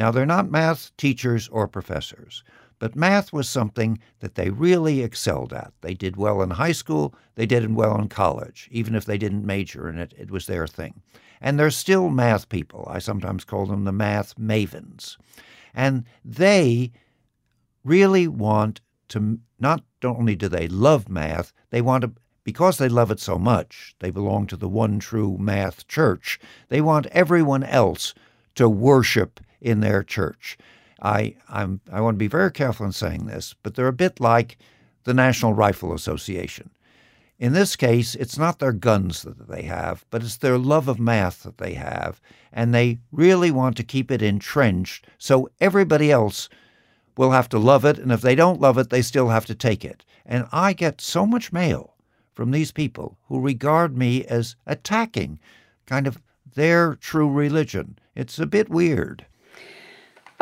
now, 0.00 0.10
they're 0.10 0.24
not 0.24 0.50
math 0.50 0.96
teachers 0.96 1.46
or 1.48 1.68
professors, 1.68 2.42
but 2.78 2.96
math 2.96 3.34
was 3.34 3.50
something 3.50 3.98
that 4.20 4.34
they 4.34 4.48
really 4.48 5.02
excelled 5.02 5.52
at. 5.52 5.74
They 5.82 5.92
did 5.92 6.16
well 6.16 6.40
in 6.40 6.48
high 6.48 6.72
school, 6.72 7.14
they 7.34 7.44
did 7.44 7.74
well 7.74 8.00
in 8.00 8.08
college. 8.08 8.66
Even 8.72 8.94
if 8.94 9.04
they 9.04 9.18
didn't 9.18 9.44
major 9.44 9.90
in 9.90 9.98
it, 9.98 10.14
it 10.16 10.30
was 10.30 10.46
their 10.46 10.66
thing. 10.66 11.02
And 11.38 11.58
they're 11.58 11.70
still 11.70 12.08
math 12.08 12.48
people. 12.48 12.88
I 12.90 12.98
sometimes 12.98 13.44
call 13.44 13.66
them 13.66 13.84
the 13.84 13.92
math 13.92 14.34
mavens. 14.36 15.18
And 15.74 16.06
they 16.24 16.92
really 17.84 18.26
want 18.26 18.80
to 19.08 19.38
not 19.58 19.84
only 20.02 20.34
do 20.34 20.48
they 20.48 20.66
love 20.66 21.10
math, 21.10 21.52
they 21.68 21.82
want 21.82 22.04
to 22.04 22.12
because 22.42 22.78
they 22.78 22.88
love 22.88 23.10
it 23.10 23.20
so 23.20 23.38
much, 23.38 23.94
they 23.98 24.10
belong 24.10 24.46
to 24.46 24.56
the 24.56 24.66
one 24.66 24.98
true 24.98 25.36
math 25.36 25.86
church. 25.88 26.40
They 26.70 26.80
want 26.80 27.04
everyone 27.08 27.64
else 27.64 28.14
to 28.54 28.66
worship 28.66 29.40
in 29.60 29.80
their 29.80 30.02
church. 30.02 30.58
I, 31.02 31.36
I'm, 31.48 31.80
I 31.90 32.00
want 32.00 32.16
to 32.16 32.18
be 32.18 32.28
very 32.28 32.52
careful 32.52 32.86
in 32.86 32.92
saying 32.92 33.26
this, 33.26 33.54
but 33.62 33.74
they're 33.74 33.86
a 33.88 33.92
bit 33.92 34.20
like 34.20 34.58
the 35.04 35.14
National 35.14 35.54
Rifle 35.54 35.94
Association. 35.94 36.70
In 37.38 37.54
this 37.54 37.74
case, 37.74 38.14
it's 38.14 38.36
not 38.36 38.58
their 38.58 38.72
guns 38.72 39.22
that 39.22 39.48
they 39.48 39.62
have, 39.62 40.04
but 40.10 40.22
it's 40.22 40.36
their 40.36 40.58
love 40.58 40.88
of 40.88 41.00
math 41.00 41.42
that 41.44 41.56
they 41.56 41.72
have, 41.72 42.20
and 42.52 42.74
they 42.74 42.98
really 43.12 43.50
want 43.50 43.78
to 43.78 43.82
keep 43.82 44.10
it 44.10 44.20
entrenched 44.20 45.06
so 45.16 45.48
everybody 45.58 46.10
else 46.10 46.50
will 47.16 47.30
have 47.30 47.48
to 47.48 47.58
love 47.58 47.84
it, 47.86 47.98
and 47.98 48.12
if 48.12 48.20
they 48.20 48.34
don't 48.34 48.60
love 48.60 48.76
it, 48.76 48.90
they 48.90 49.00
still 49.00 49.28
have 49.28 49.46
to 49.46 49.54
take 49.54 49.86
it. 49.86 50.04
And 50.26 50.46
I 50.52 50.74
get 50.74 51.00
so 51.00 51.24
much 51.24 51.52
mail 51.52 51.94
from 52.34 52.50
these 52.50 52.72
people 52.72 53.16
who 53.28 53.40
regard 53.40 53.96
me 53.96 54.24
as 54.26 54.54
attacking 54.66 55.40
kind 55.86 56.06
of 56.06 56.20
their 56.54 56.94
true 56.94 57.30
religion. 57.30 57.98
It's 58.14 58.38
a 58.38 58.46
bit 58.46 58.68
weird. 58.68 59.24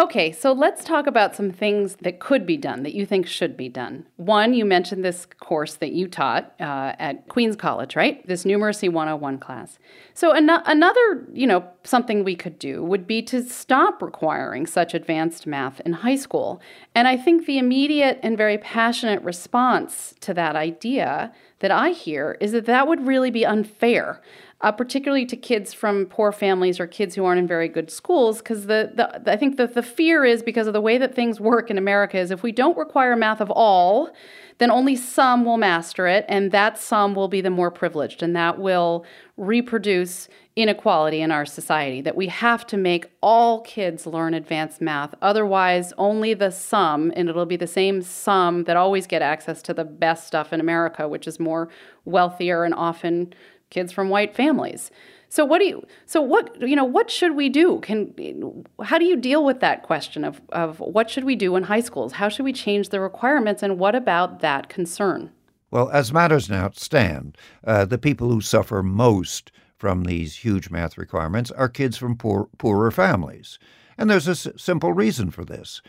Okay, 0.00 0.30
so 0.30 0.52
let's 0.52 0.84
talk 0.84 1.08
about 1.08 1.34
some 1.34 1.50
things 1.50 1.96
that 2.02 2.20
could 2.20 2.46
be 2.46 2.56
done 2.56 2.84
that 2.84 2.94
you 2.94 3.04
think 3.04 3.26
should 3.26 3.56
be 3.56 3.68
done. 3.68 4.06
One, 4.14 4.54
you 4.54 4.64
mentioned 4.64 5.04
this 5.04 5.26
course 5.26 5.74
that 5.74 5.90
you 5.90 6.06
taught 6.06 6.54
uh, 6.60 6.92
at 7.00 7.26
Queens 7.26 7.56
College, 7.56 7.96
right? 7.96 8.24
This 8.24 8.44
Numeracy 8.44 8.92
101 8.92 9.38
class. 9.38 9.80
So 10.14 10.30
an- 10.30 10.48
another, 10.48 11.26
you 11.32 11.48
know, 11.48 11.68
something 11.82 12.22
we 12.22 12.36
could 12.36 12.60
do 12.60 12.84
would 12.84 13.08
be 13.08 13.22
to 13.22 13.42
stop 13.42 14.00
requiring 14.00 14.68
such 14.68 14.94
advanced 14.94 15.48
math 15.48 15.80
in 15.80 15.94
high 15.94 16.16
school. 16.16 16.60
And 16.94 17.08
I 17.08 17.16
think 17.16 17.46
the 17.46 17.58
immediate 17.58 18.20
and 18.22 18.38
very 18.38 18.58
passionate 18.58 19.20
response 19.22 20.14
to 20.20 20.32
that 20.34 20.54
idea 20.54 21.32
that 21.58 21.72
I 21.72 21.90
hear 21.90 22.36
is 22.40 22.52
that 22.52 22.66
that 22.66 22.86
would 22.86 23.04
really 23.04 23.32
be 23.32 23.44
unfair 23.44 24.22
uh, 24.60 24.72
particularly 24.72 25.24
to 25.26 25.36
kids 25.36 25.72
from 25.72 26.06
poor 26.06 26.32
families 26.32 26.80
or 26.80 26.86
kids 26.86 27.14
who 27.14 27.24
aren't 27.24 27.38
in 27.38 27.46
very 27.46 27.68
good 27.68 27.90
schools. 27.90 28.38
Because 28.38 28.66
the, 28.66 28.90
the 28.94 29.32
I 29.32 29.36
think 29.36 29.56
that 29.56 29.74
the 29.74 29.82
fear 29.82 30.24
is 30.24 30.42
because 30.42 30.66
of 30.66 30.72
the 30.72 30.80
way 30.80 30.98
that 30.98 31.14
things 31.14 31.40
work 31.40 31.70
in 31.70 31.78
America 31.78 32.18
is 32.18 32.30
if 32.30 32.42
we 32.42 32.52
don't 32.52 32.76
require 32.76 33.14
math 33.14 33.40
of 33.40 33.50
all, 33.50 34.10
then 34.58 34.70
only 34.72 34.96
some 34.96 35.44
will 35.44 35.56
master 35.56 36.08
it, 36.08 36.24
and 36.28 36.50
that 36.50 36.76
some 36.76 37.14
will 37.14 37.28
be 37.28 37.40
the 37.40 37.50
more 37.50 37.70
privileged, 37.70 38.24
and 38.24 38.34
that 38.34 38.58
will 38.58 39.04
reproduce 39.36 40.28
inequality 40.56 41.20
in 41.20 41.30
our 41.30 41.46
society. 41.46 42.00
That 42.00 42.16
we 42.16 42.26
have 42.26 42.66
to 42.66 42.76
make 42.76 43.06
all 43.22 43.60
kids 43.60 44.04
learn 44.04 44.34
advanced 44.34 44.80
math, 44.80 45.14
otherwise, 45.22 45.92
only 45.96 46.34
the 46.34 46.50
some, 46.50 47.12
and 47.14 47.28
it'll 47.28 47.46
be 47.46 47.56
the 47.56 47.68
same 47.68 48.02
some 48.02 48.64
that 48.64 48.76
always 48.76 49.06
get 49.06 49.22
access 49.22 49.62
to 49.62 49.74
the 49.74 49.84
best 49.84 50.26
stuff 50.26 50.52
in 50.52 50.58
America, 50.58 51.08
which 51.08 51.28
is 51.28 51.38
more 51.38 51.68
wealthier 52.04 52.64
and 52.64 52.74
often 52.74 53.32
kids 53.70 53.92
from 53.92 54.08
white 54.08 54.34
families. 54.34 54.90
So 55.30 55.44
what 55.44 55.58
do 55.58 55.66
you 55.66 55.86
so 56.06 56.22
what 56.22 56.58
you 56.60 56.74
know 56.74 56.84
what 56.84 57.10
should 57.10 57.36
we 57.36 57.48
do? 57.48 57.80
Can 57.80 58.64
how 58.82 58.98
do 58.98 59.04
you 59.04 59.16
deal 59.16 59.44
with 59.44 59.60
that 59.60 59.82
question 59.82 60.24
of 60.24 60.40
of 60.50 60.80
what 60.80 61.10
should 61.10 61.24
we 61.24 61.36
do 61.36 61.54
in 61.56 61.64
high 61.64 61.80
schools? 61.80 62.12
How 62.12 62.28
should 62.28 62.44
we 62.44 62.52
change 62.52 62.88
the 62.88 63.00
requirements 63.00 63.62
and 63.62 63.78
what 63.78 63.94
about 63.94 64.40
that 64.40 64.68
concern? 64.68 65.30
Well, 65.70 65.90
as 65.90 66.12
matters 66.14 66.48
now 66.48 66.70
stand, 66.72 67.36
uh, 67.62 67.84
the 67.84 67.98
people 67.98 68.30
who 68.30 68.40
suffer 68.40 68.82
most 68.82 69.52
from 69.76 70.04
these 70.04 70.36
huge 70.36 70.70
math 70.70 70.96
requirements 70.96 71.50
are 71.50 71.68
kids 71.68 71.96
from 71.96 72.16
poor, 72.16 72.48
poorer 72.58 72.90
families. 72.90 73.58
And 73.98 74.08
there's 74.08 74.28
a 74.28 74.32
s- 74.32 74.48
simple 74.56 74.92
reason 74.92 75.30
for 75.30 75.44
this. 75.44 75.82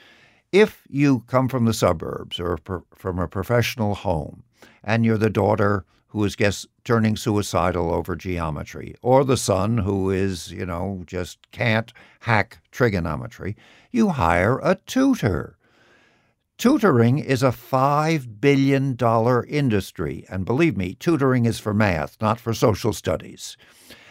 If 0.52 0.84
you 0.90 1.22
come 1.28 1.48
from 1.48 1.66
the 1.66 1.74
suburbs 1.74 2.40
or 2.40 2.60
from 2.96 3.20
a 3.20 3.28
professional 3.28 3.96
home 3.96 4.44
and 4.84 5.06
you're 5.06 5.18
the 5.18 5.30
daughter 5.30 5.86
who 6.10 6.24
is 6.24 6.36
guess 6.36 6.66
turning 6.84 7.16
suicidal 7.16 7.94
over 7.94 8.16
geometry, 8.16 8.96
or 9.02 9.24
the 9.24 9.38
son 9.38 9.78
who 9.78 10.10
is, 10.10 10.52
you 10.52 10.66
know, 10.66 11.04
just 11.06 11.38
can't 11.52 11.94
hack 12.22 12.60
trigonometry, 12.72 13.56
you 13.92 14.10
hire 14.10 14.60
a 14.64 14.76
tutor. 14.76 15.56
Tutoring 16.58 17.20
is 17.20 17.42
a 17.42 17.52
$5 17.52 18.42
billion 18.42 18.98
industry. 19.48 20.26
And 20.30 20.46
believe 20.46 20.76
me, 20.76 20.96
tutoring 20.96 21.46
is 21.46 21.60
for 21.60 21.74
math, 21.74 22.18
not 22.20 22.40
for 22.40 22.54
social 22.54 22.92
studies. 22.92 23.56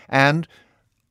And 0.09 0.49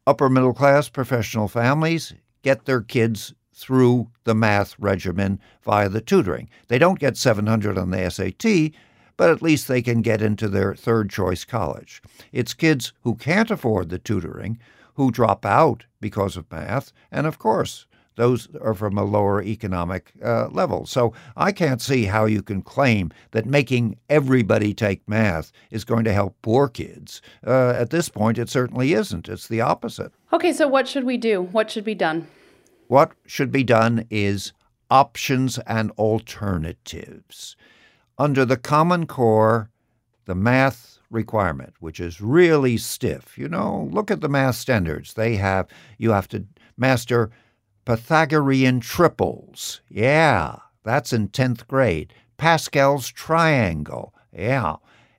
upper 0.07 0.29
middle 0.29 0.53
class 0.53 0.89
professional 0.89 1.47
families 1.47 2.13
get 2.41 2.65
their 2.65 2.81
kids 2.81 3.33
through 3.53 4.09
the 4.23 4.35
math 4.35 4.75
regimen 4.79 5.39
via 5.63 5.89
the 5.89 6.01
tutoring. 6.01 6.49
They 6.69 6.79
don't 6.79 6.99
get 6.99 7.17
700 7.17 7.77
on 7.77 7.89
the 7.89 8.09
SAT, 8.09 8.71
but 9.17 9.31
at 9.31 9.41
least 9.41 9.67
they 9.67 9.81
can 9.81 10.01
get 10.01 10.21
into 10.21 10.47
their 10.47 10.75
third 10.75 11.09
choice 11.09 11.43
college. 11.43 12.01
It's 12.31 12.53
kids 12.53 12.93
who 13.01 13.15
can't 13.15 13.51
afford 13.51 13.89
the 13.89 13.99
tutoring 13.99 14.59
who 14.93 15.11
drop 15.11 15.45
out 15.45 15.85
because 15.99 16.37
of 16.37 16.51
math, 16.51 16.93
and 17.11 17.27
of 17.27 17.37
course, 17.37 17.85
those 18.15 18.47
are 18.61 18.73
from 18.73 18.97
a 18.97 19.03
lower 19.03 19.43
economic 19.43 20.11
uh, 20.23 20.47
level. 20.47 20.87
So 20.87 21.13
I 21.35 21.51
can't 21.51 21.81
see 21.81 22.05
how 22.05 22.25
you 22.25 22.41
can 22.41 22.63
claim 22.63 23.11
that 23.31 23.45
making 23.45 23.97
everybody 24.09 24.73
take 24.73 25.07
math 25.07 25.51
is 25.69 25.85
going 25.85 26.03
to 26.05 26.13
help 26.13 26.35
poor 26.41 26.67
kids. 26.67 27.21
Uh, 27.45 27.69
at 27.69 27.91
this 27.91 28.09
point, 28.09 28.39
it 28.39 28.49
certainly 28.49 28.93
isn't. 28.93 29.29
It's 29.29 29.47
the 29.47 29.61
opposite. 29.61 30.11
Okay, 30.33 30.51
so 30.51 30.67
what 30.67 30.87
should 30.87 31.03
we 31.03 31.17
do? 31.17 31.43
What 31.43 31.69
should 31.69 31.85
be 31.85 31.95
done? 31.95 32.27
What 32.87 33.11
should 33.27 33.51
be 33.51 33.63
done 33.63 34.07
is 34.09 34.51
options 34.89 35.59
and 35.59 35.91
alternatives 35.91 37.55
under 38.17 38.45
the 38.45 38.57
Common 38.57 39.05
Core, 39.05 39.69
the 40.25 40.35
math 40.35 40.99
requirement, 41.09 41.73
which 41.79 41.99
is 41.99 42.21
really 42.21 42.77
stiff. 42.77 43.37
You 43.37 43.47
know, 43.47 43.89
look 43.91 44.11
at 44.11 44.21
the 44.21 44.29
math 44.29 44.55
standards. 44.55 45.13
They 45.13 45.35
have, 45.35 45.67
you 45.97 46.11
have 46.11 46.27
to 46.29 46.45
master 46.77 47.31
Pythagorean 47.85 48.79
triples. 48.79 49.81
Yeah, 49.89 50.57
that's 50.83 51.13
in 51.13 51.29
10th 51.29 51.67
grade. 51.67 52.13
Pascal's 52.37 53.09
triangle. 53.09 54.13
Yeah, 54.33 54.75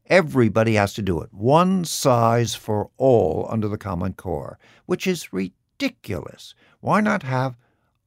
everybody 0.06 0.74
has 0.74 0.94
to 0.94 1.02
do 1.02 1.20
it. 1.20 1.32
One 1.32 1.84
size 1.84 2.54
for 2.54 2.90
all 2.96 3.46
under 3.50 3.68
the 3.68 3.78
Common 3.78 4.12
Core, 4.12 4.58
which 4.86 5.06
is 5.06 5.32
ridiculous. 5.32 6.54
Why 6.80 7.00
not 7.00 7.22
have 7.22 7.56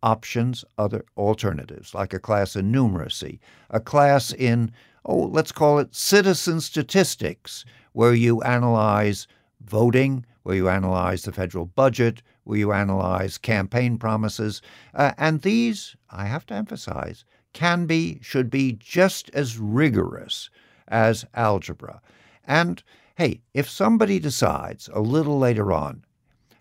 options, 0.03 0.65
other 0.77 1.03
alternatives, 1.17 1.93
like 1.93 2.13
a 2.13 2.19
class 2.19 2.55
in 2.55 2.71
numeracy, 2.71 3.39
a 3.69 3.79
class 3.79 4.33
in, 4.33 4.71
oh, 5.05 5.25
let's 5.25 5.51
call 5.51 5.79
it 5.79 5.95
citizen 5.95 6.61
statistics, 6.61 7.65
where 7.93 8.13
you 8.13 8.41
analyze 8.41 9.27
voting, 9.65 10.25
where 10.43 10.55
you 10.55 10.69
analyze 10.69 11.23
the 11.23 11.31
federal 11.31 11.65
budget, 11.65 12.21
where 12.43 12.57
you 12.57 12.71
analyze 12.71 13.37
campaign 13.37 13.97
promises. 13.97 14.61
Uh, 14.93 15.11
and 15.17 15.41
these, 15.41 15.95
I 16.09 16.25
have 16.25 16.45
to 16.47 16.53
emphasize, 16.53 17.25
can 17.53 17.85
be, 17.85 18.19
should 18.21 18.49
be 18.49 18.73
just 18.73 19.29
as 19.33 19.57
rigorous 19.57 20.49
as 20.87 21.25
algebra. 21.35 22.01
And 22.45 22.81
hey, 23.15 23.41
if 23.53 23.69
somebody 23.69 24.19
decides 24.19 24.89
a 24.93 25.01
little 25.01 25.37
later 25.37 25.71
on, 25.71 26.03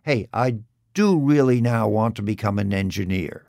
hey, 0.03 0.29
I 0.33 0.57
do 0.95 1.19
really 1.19 1.61
now 1.61 1.89
want 1.89 2.17
to 2.17 2.23
become 2.23 2.59
an 2.59 2.73
engineer, 2.73 3.47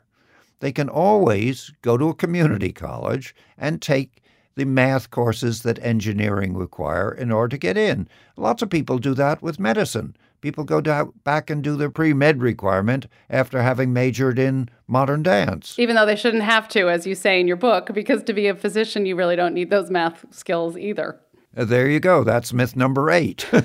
they 0.60 0.72
can 0.72 0.88
always 0.88 1.72
go 1.82 1.96
to 1.96 2.08
a 2.08 2.14
community 2.14 2.72
college 2.72 3.34
and 3.58 3.82
take 3.82 4.22
the 4.54 4.64
math 4.64 5.10
courses 5.10 5.62
that 5.62 5.78
engineering 5.82 6.54
require 6.54 7.10
in 7.10 7.32
order 7.32 7.48
to 7.48 7.58
get 7.58 7.76
in. 7.76 8.08
Lots 8.36 8.62
of 8.62 8.70
people 8.70 8.98
do 8.98 9.14
that 9.14 9.42
with 9.42 9.58
medicine. 9.58 10.16
People 10.40 10.64
go 10.64 10.80
down, 10.80 11.12
back 11.24 11.50
and 11.50 11.62
do 11.62 11.76
their 11.76 11.90
pre 11.90 12.12
med 12.12 12.42
requirement 12.42 13.06
after 13.30 13.62
having 13.62 13.92
majored 13.92 14.38
in 14.38 14.68
modern 14.88 15.22
dance. 15.22 15.78
Even 15.78 15.94
though 15.94 16.04
they 16.04 16.16
shouldn't 16.16 16.42
have 16.42 16.68
to, 16.68 16.90
as 16.90 17.06
you 17.06 17.14
say 17.14 17.40
in 17.40 17.46
your 17.46 17.56
book, 17.56 17.90
because 17.94 18.22
to 18.24 18.32
be 18.32 18.48
a 18.48 18.54
physician, 18.54 19.06
you 19.06 19.14
really 19.14 19.36
don't 19.36 19.54
need 19.54 19.70
those 19.70 19.90
math 19.90 20.24
skills 20.30 20.76
either. 20.76 21.18
There 21.54 21.88
you 21.88 22.00
go. 22.00 22.24
That's 22.24 22.52
myth 22.52 22.74
number 22.76 23.10
eight. 23.10 23.46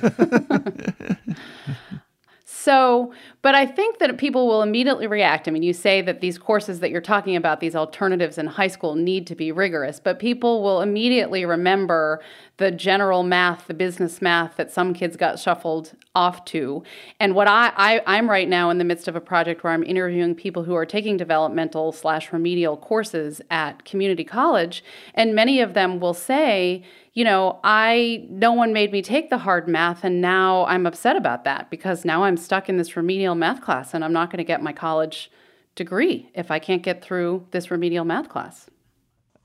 So, 2.67 3.13
but 3.43 3.56
I 3.56 3.65
think 3.65 3.99
that 3.99 4.17
people 4.17 4.45
will 4.45 4.62
immediately 4.62 5.08
react. 5.08 5.47
I 5.47 5.51
mean, 5.51 5.63
you 5.63 5.71
say 5.71 6.01
that 6.01 6.19
these 6.19 6.38
courses 6.38 6.82
that 6.82 6.91
you're 6.91 6.99
talking 6.99 7.38
about, 7.38 7.62
these 7.62 7.77
alternatives 7.77 8.38
in 8.38 8.45
high 8.45 8.67
school, 8.67 8.93
need 8.93 9.25
to 9.27 9.36
be 9.36 9.53
rigorous, 9.53 10.01
but 10.01 10.19
people 10.19 10.62
will 10.62 10.82
immediately 10.82 11.45
remember 11.45 12.21
the 12.58 12.69
general 12.69 13.23
math, 13.23 13.67
the 13.67 13.73
business 13.73 14.21
math 14.21 14.58
that 14.58 14.69
some 14.69 14.93
kids 14.93 15.15
got 15.15 15.39
shuffled 15.39 15.93
off 16.13 16.43
to. 16.43 16.84
And 17.21 17.36
what 17.36 17.47
I, 17.47 17.71
I 17.77 18.01
I'm 18.06 18.30
right 18.30 18.49
now 18.49 18.69
in 18.69 18.80
the 18.80 18.84
midst 18.84 19.08
of 19.08 19.15
a 19.15 19.21
project 19.21 19.63
where 19.63 19.71
I'm 19.71 19.84
interviewing 19.84 20.36
people 20.36 20.65
who 20.65 20.75
are 20.75 20.86
taking 20.86 21.15
developmental 21.15 21.93
slash 21.93 22.34
remedial 22.34 22.75
courses 22.75 23.39
at 23.49 23.86
community 23.86 24.25
college, 24.25 24.84
and 25.13 25.34
many 25.34 25.62
of 25.62 25.73
them 25.73 26.01
will 26.01 26.13
say, 26.13 26.84
you 27.17 27.23
know, 27.23 27.60
I 27.63 28.27
no 28.30 28.53
one 28.53 28.73
made 28.73 28.91
me 28.91 29.01
take 29.01 29.32
the 29.32 29.39
hard 29.39 29.67
math 29.67 30.03
and 30.03 30.21
now 30.21 30.67
I'm 30.67 30.86
upset 30.86 31.15
about 31.15 31.45
that 31.45 31.71
because 31.71 32.06
now 32.06 32.25
I'm 32.25 32.38
stuck 32.38 32.69
in 32.69 32.77
this 32.77 32.95
remedial 32.95 33.34
math 33.34 33.60
class 33.60 33.95
and 33.95 34.06
I'm 34.06 34.13
not 34.13 34.30
going 34.30 34.38
to 34.38 34.43
get 34.43 34.62
my 34.62 34.71
college 34.71 35.32
degree 35.73 36.30
if 36.36 36.51
I 36.51 36.60
can't 36.60 36.84
get 36.84 37.01
through 37.01 37.47
this 37.49 37.71
remedial 37.71 38.06
math 38.06 38.30
class. 38.30 38.69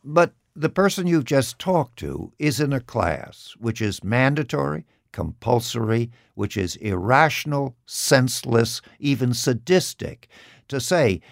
But 0.04 0.34
the 0.54 0.68
person 0.68 1.06
you've 1.06 1.24
just 1.24 1.58
talked 1.58 1.98
to 2.00 2.34
is 2.38 2.60
in 2.60 2.74
a 2.74 2.80
class 2.80 3.54
which 3.58 3.80
is 3.80 4.04
mandatory, 4.04 4.84
compulsory, 5.12 6.10
which 6.34 6.58
is 6.58 6.76
irrational, 6.76 7.74
senseless, 7.86 8.82
even 8.98 9.32
sadistic. 9.32 10.28
To 10.68 10.78
say, 10.78 11.22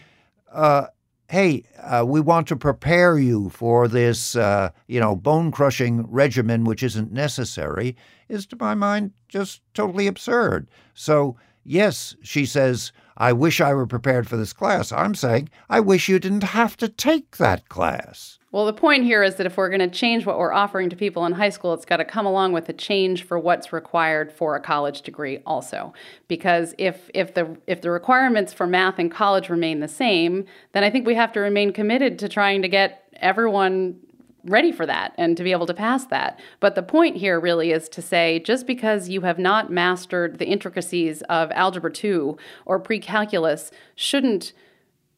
uh, 0.50 0.86
hey, 1.30 1.62
uh, 1.78 2.04
we 2.04 2.20
want 2.20 2.48
to 2.48 2.56
prepare 2.56 3.16
you 3.16 3.48
for 3.50 3.86
this, 3.86 4.34
uh, 4.34 4.68
you 4.88 4.98
know, 4.98 5.14
bone 5.14 5.52
crushing 5.52 6.04
regimen, 6.10 6.64
which 6.64 6.82
isn't 6.82 7.12
necessary, 7.12 7.94
is 8.28 8.46
to 8.46 8.56
my 8.58 8.74
mind 8.74 9.12
just 9.28 9.62
totally 9.72 10.08
absurd. 10.08 10.66
So, 10.92 11.36
yes, 11.62 12.16
she 12.20 12.44
says, 12.44 12.90
I 13.20 13.34
wish 13.34 13.60
I 13.60 13.74
were 13.74 13.86
prepared 13.86 14.26
for 14.26 14.38
this 14.38 14.54
class. 14.54 14.92
I'm 14.92 15.14
saying, 15.14 15.50
I 15.68 15.78
wish 15.78 16.08
you 16.08 16.18
didn't 16.18 16.42
have 16.42 16.74
to 16.78 16.88
take 16.88 17.36
that 17.36 17.68
class. 17.68 18.38
Well, 18.50 18.64
the 18.64 18.72
point 18.72 19.04
here 19.04 19.22
is 19.22 19.34
that 19.34 19.44
if 19.44 19.58
we're 19.58 19.68
going 19.68 19.78
to 19.78 19.88
change 19.88 20.24
what 20.24 20.38
we're 20.38 20.54
offering 20.54 20.88
to 20.88 20.96
people 20.96 21.26
in 21.26 21.32
high 21.32 21.50
school, 21.50 21.74
it's 21.74 21.84
got 21.84 21.98
to 21.98 22.04
come 22.06 22.24
along 22.24 22.52
with 22.52 22.70
a 22.70 22.72
change 22.72 23.24
for 23.24 23.38
what's 23.38 23.74
required 23.74 24.32
for 24.32 24.56
a 24.56 24.60
college 24.60 25.02
degree 25.02 25.40
also. 25.44 25.92
Because 26.28 26.74
if 26.78 27.10
if 27.12 27.34
the 27.34 27.58
if 27.66 27.82
the 27.82 27.90
requirements 27.90 28.54
for 28.54 28.66
math 28.66 28.98
in 28.98 29.10
college 29.10 29.50
remain 29.50 29.80
the 29.80 29.86
same, 29.86 30.46
then 30.72 30.82
I 30.82 30.88
think 30.88 31.06
we 31.06 31.14
have 31.14 31.32
to 31.34 31.40
remain 31.40 31.74
committed 31.74 32.18
to 32.20 32.28
trying 32.28 32.62
to 32.62 32.68
get 32.68 33.06
everyone 33.16 34.00
ready 34.44 34.72
for 34.72 34.86
that 34.86 35.14
and 35.18 35.36
to 35.36 35.44
be 35.44 35.52
able 35.52 35.66
to 35.66 35.74
pass 35.74 36.06
that. 36.06 36.40
But 36.60 36.74
the 36.74 36.82
point 36.82 37.16
here 37.16 37.38
really 37.38 37.72
is 37.72 37.88
to 37.90 38.02
say 38.02 38.40
just 38.40 38.66
because 38.66 39.08
you 39.08 39.22
have 39.22 39.38
not 39.38 39.70
mastered 39.70 40.38
the 40.38 40.46
intricacies 40.46 41.22
of 41.22 41.50
algebra 41.52 41.92
2 41.92 42.36
or 42.66 42.78
pre-calculus 42.78 43.70
shouldn't 43.94 44.52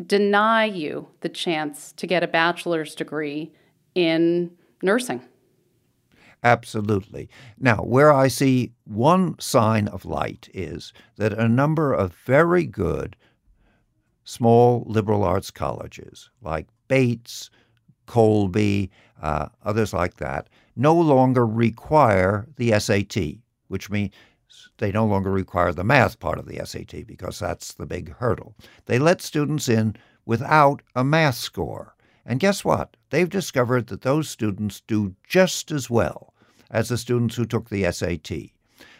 deny 0.04 0.64
you 0.64 1.08
the 1.20 1.28
chance 1.28 1.92
to 1.92 2.06
get 2.06 2.22
a 2.22 2.28
bachelor's 2.28 2.94
degree 2.94 3.52
in 3.94 4.50
nursing. 4.82 5.22
Absolutely. 6.44 7.28
Now, 7.58 7.76
where 7.76 8.12
I 8.12 8.26
see 8.26 8.72
one 8.84 9.38
sign 9.38 9.86
of 9.88 10.04
light 10.04 10.48
is 10.52 10.92
that 11.16 11.32
a 11.32 11.48
number 11.48 11.92
of 11.92 12.14
very 12.24 12.66
good 12.66 13.16
small 14.24 14.84
liberal 14.86 15.22
arts 15.22 15.52
colleges 15.52 16.30
like 16.40 16.66
Bates, 16.88 17.50
Colby, 18.06 18.90
uh, 19.20 19.48
others 19.64 19.92
like 19.92 20.16
that, 20.16 20.48
no 20.76 20.94
longer 20.94 21.46
require 21.46 22.46
the 22.56 22.78
SAT, 22.78 23.38
which 23.68 23.90
means 23.90 24.12
they 24.78 24.92
no 24.92 25.06
longer 25.06 25.30
require 25.30 25.72
the 25.72 25.84
math 25.84 26.18
part 26.18 26.38
of 26.38 26.46
the 26.46 26.60
SAT 26.64 27.06
because 27.06 27.38
that's 27.38 27.74
the 27.74 27.86
big 27.86 28.14
hurdle. 28.16 28.54
They 28.86 28.98
let 28.98 29.20
students 29.20 29.68
in 29.68 29.96
without 30.26 30.82
a 30.94 31.04
math 31.04 31.36
score. 31.36 31.94
And 32.24 32.40
guess 32.40 32.64
what? 32.64 32.96
They've 33.10 33.28
discovered 33.28 33.88
that 33.88 34.02
those 34.02 34.28
students 34.28 34.80
do 34.80 35.14
just 35.26 35.70
as 35.70 35.90
well 35.90 36.32
as 36.70 36.88
the 36.88 36.98
students 36.98 37.36
who 37.36 37.44
took 37.44 37.68
the 37.68 37.90
SAT. 37.90 38.50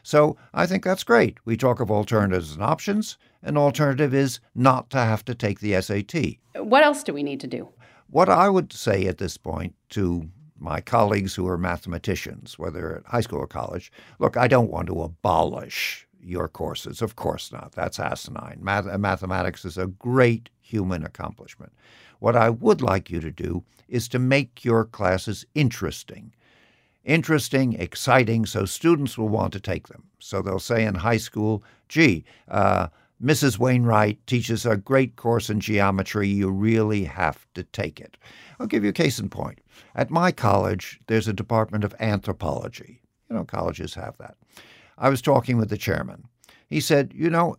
So 0.03 0.37
I 0.53 0.67
think 0.67 0.85
that's 0.85 1.05
great. 1.05 1.39
We 1.45 1.57
talk 1.57 1.81
of 1.81 1.91
alternatives 1.91 2.53
and 2.53 2.63
options. 2.63 3.17
An 3.43 3.57
alternative 3.57 4.13
is 4.13 4.41
not 4.55 4.91
to 4.91 4.99
have 4.99 5.25
to 5.27 5.35
take 5.35 5.61
the 5.61 5.81
SAT. 5.81 6.37
What 6.65 6.83
else 6.83 7.03
do 7.03 7.13
we 7.13 7.23
need 7.23 7.41
to 7.41 7.47
do? 7.47 7.69
What 8.13 8.29
I 8.29 8.51
would 8.51 8.75
say 8.75 9.07
at 9.07 9.17
this 9.17 9.39
point 9.39 9.75
to 9.89 10.29
my 10.59 10.83
colleagues 10.83 11.35
who 11.35 11.49
are 11.49 11.57
mathematicians, 11.57 12.59
whether 12.59 12.97
at 12.97 13.07
high 13.07 13.23
school 13.23 13.39
or 13.39 13.47
college, 13.47 13.91
look, 14.19 14.37
I 14.37 14.49
don't 14.49 14.71
want 14.71 14.89
to 14.89 15.03
abolish 15.03 16.07
your 16.21 16.47
courses. 16.47 17.01
Of 17.01 17.17
course 17.17 17.51
not. 17.51 17.73
That's 17.73 17.99
asinine. 17.99 18.59
Math- 18.61 18.99
mathematics 18.99 19.65
is 19.65 19.79
a 19.79 19.87
great 19.87 20.51
human 20.61 21.07
accomplishment. 21.07 21.73
What 22.19 22.37
I 22.37 22.51
would 22.51 22.83
like 22.83 23.09
you 23.09 23.19
to 23.21 23.31
do 23.31 23.65
is 23.89 24.09
to 24.09 24.19
make 24.19 24.63
your 24.63 24.85
classes 24.85 25.47
interesting. 25.55 26.35
Interesting, 27.05 27.73
exciting, 27.73 28.45
so 28.45 28.67
students 28.67 29.17
will 29.17 29.31
want 29.31 29.55
to 29.55 29.61
take 29.61 29.89
them. 29.89 30.05
So 30.19 30.43
they'll 30.43 30.59
say 30.59 30.85
in 30.85 30.97
high 30.97 31.17
school, 31.17 31.65
gee, 31.89 32.25
uh, 32.49 32.89
Mrs. 33.23 33.57
Wainwright 33.57 34.27
teaches 34.27 34.67
a 34.67 34.77
great 34.77 35.15
course 35.15 35.49
in 35.49 35.61
geometry. 35.61 36.27
You 36.27 36.51
really 36.51 37.05
have 37.05 37.47
to 37.55 37.63
take 37.63 38.01
it. 38.01 38.17
I'll 38.59 38.67
give 38.67 38.83
you 38.83 38.91
a 38.91 38.95
case 38.95 39.21
in 39.21 39.29
point. 39.29 39.61
At 39.95 40.11
my 40.11 40.33
college, 40.33 40.99
there's 41.07 41.29
a 41.29 41.33
department 41.33 41.85
of 41.85 41.95
anthropology. 42.01 43.01
You 43.31 43.37
know, 43.37 43.45
colleges 43.45 43.95
have 43.95 44.19
that. 44.19 44.37
I 44.99 45.09
was 45.09 45.23
talking 45.23 45.57
with 45.57 45.69
the 45.69 45.79
chairman. 45.79 46.25
He 46.67 46.81
said, 46.81 47.13
You 47.15 47.31
know, 47.31 47.57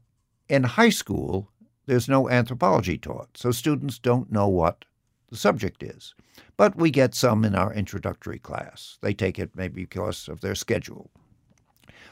in 0.50 0.64
high 0.64 0.90
school, 0.90 1.50
there's 1.86 2.10
no 2.10 2.30
anthropology 2.30 2.98
taught, 2.98 3.38
so 3.38 3.52
students 3.52 4.00
don't 4.00 4.32
know 4.32 4.50
what 4.50 4.84
the 5.30 5.38
subject 5.38 5.82
is. 5.82 6.14
But 6.58 6.76
we 6.76 6.92
get 6.92 7.16
some 7.16 7.46
in 7.46 7.56
our 7.56 7.74
introductory 7.74 8.40
class. 8.40 8.98
They 9.02 9.14
take 9.14 9.40
it 9.40 9.56
maybe 9.56 9.84
because 9.84 10.28
of 10.28 10.42
their 10.42 10.56
schedule. 10.56 11.10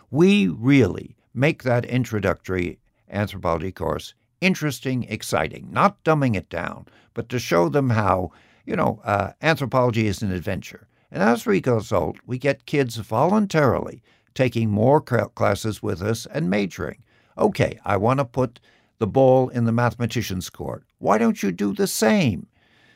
We 0.09 0.47
really 0.47 1.17
make 1.33 1.63
that 1.63 1.85
introductory 1.85 2.79
anthropology 3.11 3.71
course 3.71 4.13
interesting, 4.41 5.03
exciting, 5.03 5.67
not 5.71 6.03
dumbing 6.03 6.35
it 6.35 6.49
down, 6.49 6.87
but 7.13 7.29
to 7.29 7.39
show 7.39 7.69
them 7.69 7.91
how, 7.91 8.31
you 8.65 8.75
know, 8.75 8.99
uh, 9.05 9.31
anthropology 9.41 10.07
is 10.07 10.21
an 10.21 10.31
adventure. 10.31 10.87
And 11.11 11.21
as 11.21 11.45
a 11.45 11.51
result, 11.51 12.17
we 12.25 12.37
get 12.37 12.65
kids 12.65 12.97
voluntarily 12.97 14.01
taking 14.33 14.69
more 14.69 14.99
classes 15.01 15.83
with 15.83 16.01
us 16.01 16.25
and 16.25 16.49
majoring. 16.49 17.03
Okay, 17.37 17.79
I 17.85 17.97
want 17.97 18.19
to 18.19 18.25
put 18.25 18.59
the 18.97 19.07
ball 19.07 19.49
in 19.49 19.65
the 19.65 19.71
mathematician's 19.71 20.49
court. 20.49 20.83
Why 20.99 21.17
don't 21.17 21.43
you 21.43 21.51
do 21.51 21.73
the 21.73 21.87
same? 21.87 22.47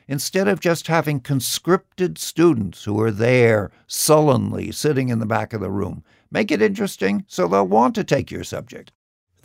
Instead 0.07 0.47
of 0.47 0.59
just 0.59 0.87
having 0.87 1.19
conscripted 1.19 2.17
students 2.17 2.83
who 2.83 3.01
are 3.01 3.11
there 3.11 3.71
sullenly 3.87 4.71
sitting 4.71 5.09
in 5.09 5.19
the 5.19 5.25
back 5.25 5.51
of 5.51 5.61
the 5.61 5.71
room, 5.71 6.03
make 6.31 6.51
it 6.51 6.61
interesting 6.61 7.25
so 7.27 7.47
they'll 7.47 7.67
want 7.67 7.95
to 7.95 8.03
take 8.03 8.29
your 8.29 8.43
subject. 8.43 8.91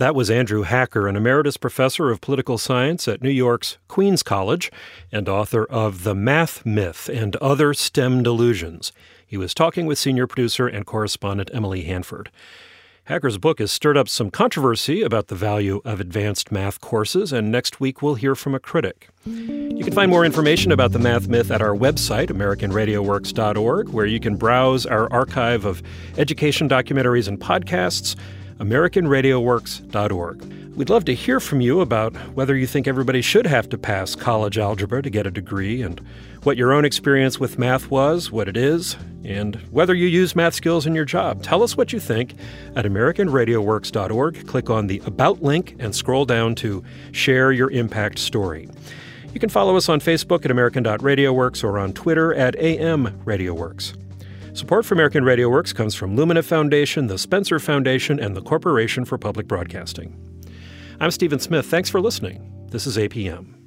That 0.01 0.15
was 0.15 0.31
Andrew 0.31 0.63
Hacker, 0.63 1.07
an 1.09 1.15
emeritus 1.15 1.59
professor 1.59 2.11
of 2.11 2.23
political 2.23 2.57
science 2.57 3.07
at 3.07 3.21
New 3.21 3.29
York's 3.29 3.77
Queens 3.87 4.23
College 4.23 4.73
and 5.13 5.29
author 5.29 5.67
of 5.67 6.05
The 6.05 6.15
Math 6.15 6.65
Myth 6.65 7.11
and 7.13 7.37
Other 7.37 7.75
STEM 7.75 8.23
Delusions. 8.23 8.93
He 9.27 9.37
was 9.37 9.53
talking 9.53 9.85
with 9.85 9.99
senior 9.99 10.27
producer 10.27 10.67
and 10.67 10.87
correspondent 10.87 11.51
Emily 11.53 11.83
Hanford. 11.83 12.31
Hacker's 13.05 13.37
book 13.37 13.59
has 13.59 13.73
stirred 13.73 13.99
up 13.99 14.09
some 14.09 14.31
controversy 14.31 15.03
about 15.03 15.27
the 15.27 15.35
value 15.35 15.83
of 15.85 16.01
advanced 16.01 16.51
math 16.51 16.81
courses, 16.81 17.31
and 17.31 17.53
next 17.53 17.79
week 17.79 18.01
we'll 18.01 18.15
hear 18.15 18.35
from 18.35 18.55
a 18.55 18.59
critic. 18.59 19.11
You 19.27 19.85
can 19.85 19.93
find 19.93 20.11
more 20.11 20.25
information 20.25 20.73
about 20.73 20.93
the 20.93 20.99
math 20.99 21.29
myth 21.29 21.51
at 21.51 21.61
our 21.61 21.77
website, 21.77 22.29
AmericanRadioWorks.org, 22.29 23.91
where 23.91 24.07
you 24.07 24.19
can 24.19 24.37
browse 24.37 24.87
our 24.87 25.13
archive 25.13 25.67
of 25.67 25.83
education 26.17 26.71
documentaries 26.71 27.29
and 27.29 27.39
podcasts 27.39 28.17
AmericanRadioWorks.org. 28.61 30.45
We'd 30.77 30.91
love 30.91 31.05
to 31.07 31.15
hear 31.15 31.41
from 31.41 31.61
you 31.61 31.81
about 31.81 32.15
whether 32.35 32.57
you 32.57 32.67
think 32.67 32.87
everybody 32.87 33.23
should 33.23 33.47
have 33.47 33.69
to 33.71 33.79
pass 33.79 34.15
college 34.15 34.57
algebra 34.57 35.03
to 35.03 35.11
get 35.11 35.27
a 35.27 35.31
degree, 35.31 35.83
and 35.83 36.01
what 36.43 36.57
your 36.57 36.73
own 36.73 36.85
experience 36.85 37.41
with 37.41 37.59
math 37.59 37.91
was, 37.91 38.31
what 38.31 38.49
it 38.49 38.57
is, 38.57 38.97
and 39.25 39.57
whether 39.71 39.95
you 39.95 40.07
use 40.07 40.37
math 40.37 40.55
skills 40.55 40.87
in 40.87 40.95
your 40.95 41.05
job. 41.05 41.43
Tell 41.43 41.63
us 41.63 41.77
what 41.77 41.93
you 41.93 42.01
think 42.01 42.35
at 42.77 42.85
AmericanRadioWorks.org. 42.85 44.47
Click 44.47 44.71
on 44.71 44.87
the 44.87 45.03
About 45.05 45.43
link 45.43 45.77
and 45.79 45.95
scroll 45.95 46.25
down 46.25 46.55
to 46.57 46.83
Share 47.13 47.53
Your 47.53 47.71
Impact 47.71 48.19
Story. 48.19 48.69
You 49.35 49.41
can 49.41 49.49
follow 49.49 49.77
us 49.77 49.89
on 49.89 50.01
Facebook 50.01 50.45
at 50.45 50.51
American.RadioWorks 50.51 51.63
or 51.63 51.79
on 51.79 51.93
Twitter 51.93 52.35
at 52.35 52.57
AM 52.57 53.07
AMRadioWorks. 53.25 53.97
Support 54.61 54.85
for 54.85 54.93
American 54.93 55.25
Radio 55.25 55.49
Works 55.49 55.73
comes 55.73 55.95
from 55.95 56.15
Lumina 56.17 56.43
Foundation, 56.43 57.07
the 57.07 57.17
Spencer 57.17 57.59
Foundation, 57.59 58.21
and 58.21 58.37
the 58.37 58.43
Corporation 58.43 59.07
for 59.07 59.17
Public 59.17 59.49
Broadcasting. 59.49 60.15
I'm 61.01 61.11
Stephen 61.11 61.39
Smith. 61.39 61.65
Thanks 61.65 61.89
for 61.89 61.99
listening. 61.99 62.67
This 62.71 62.87
is 62.87 62.99
APM. 62.99 63.60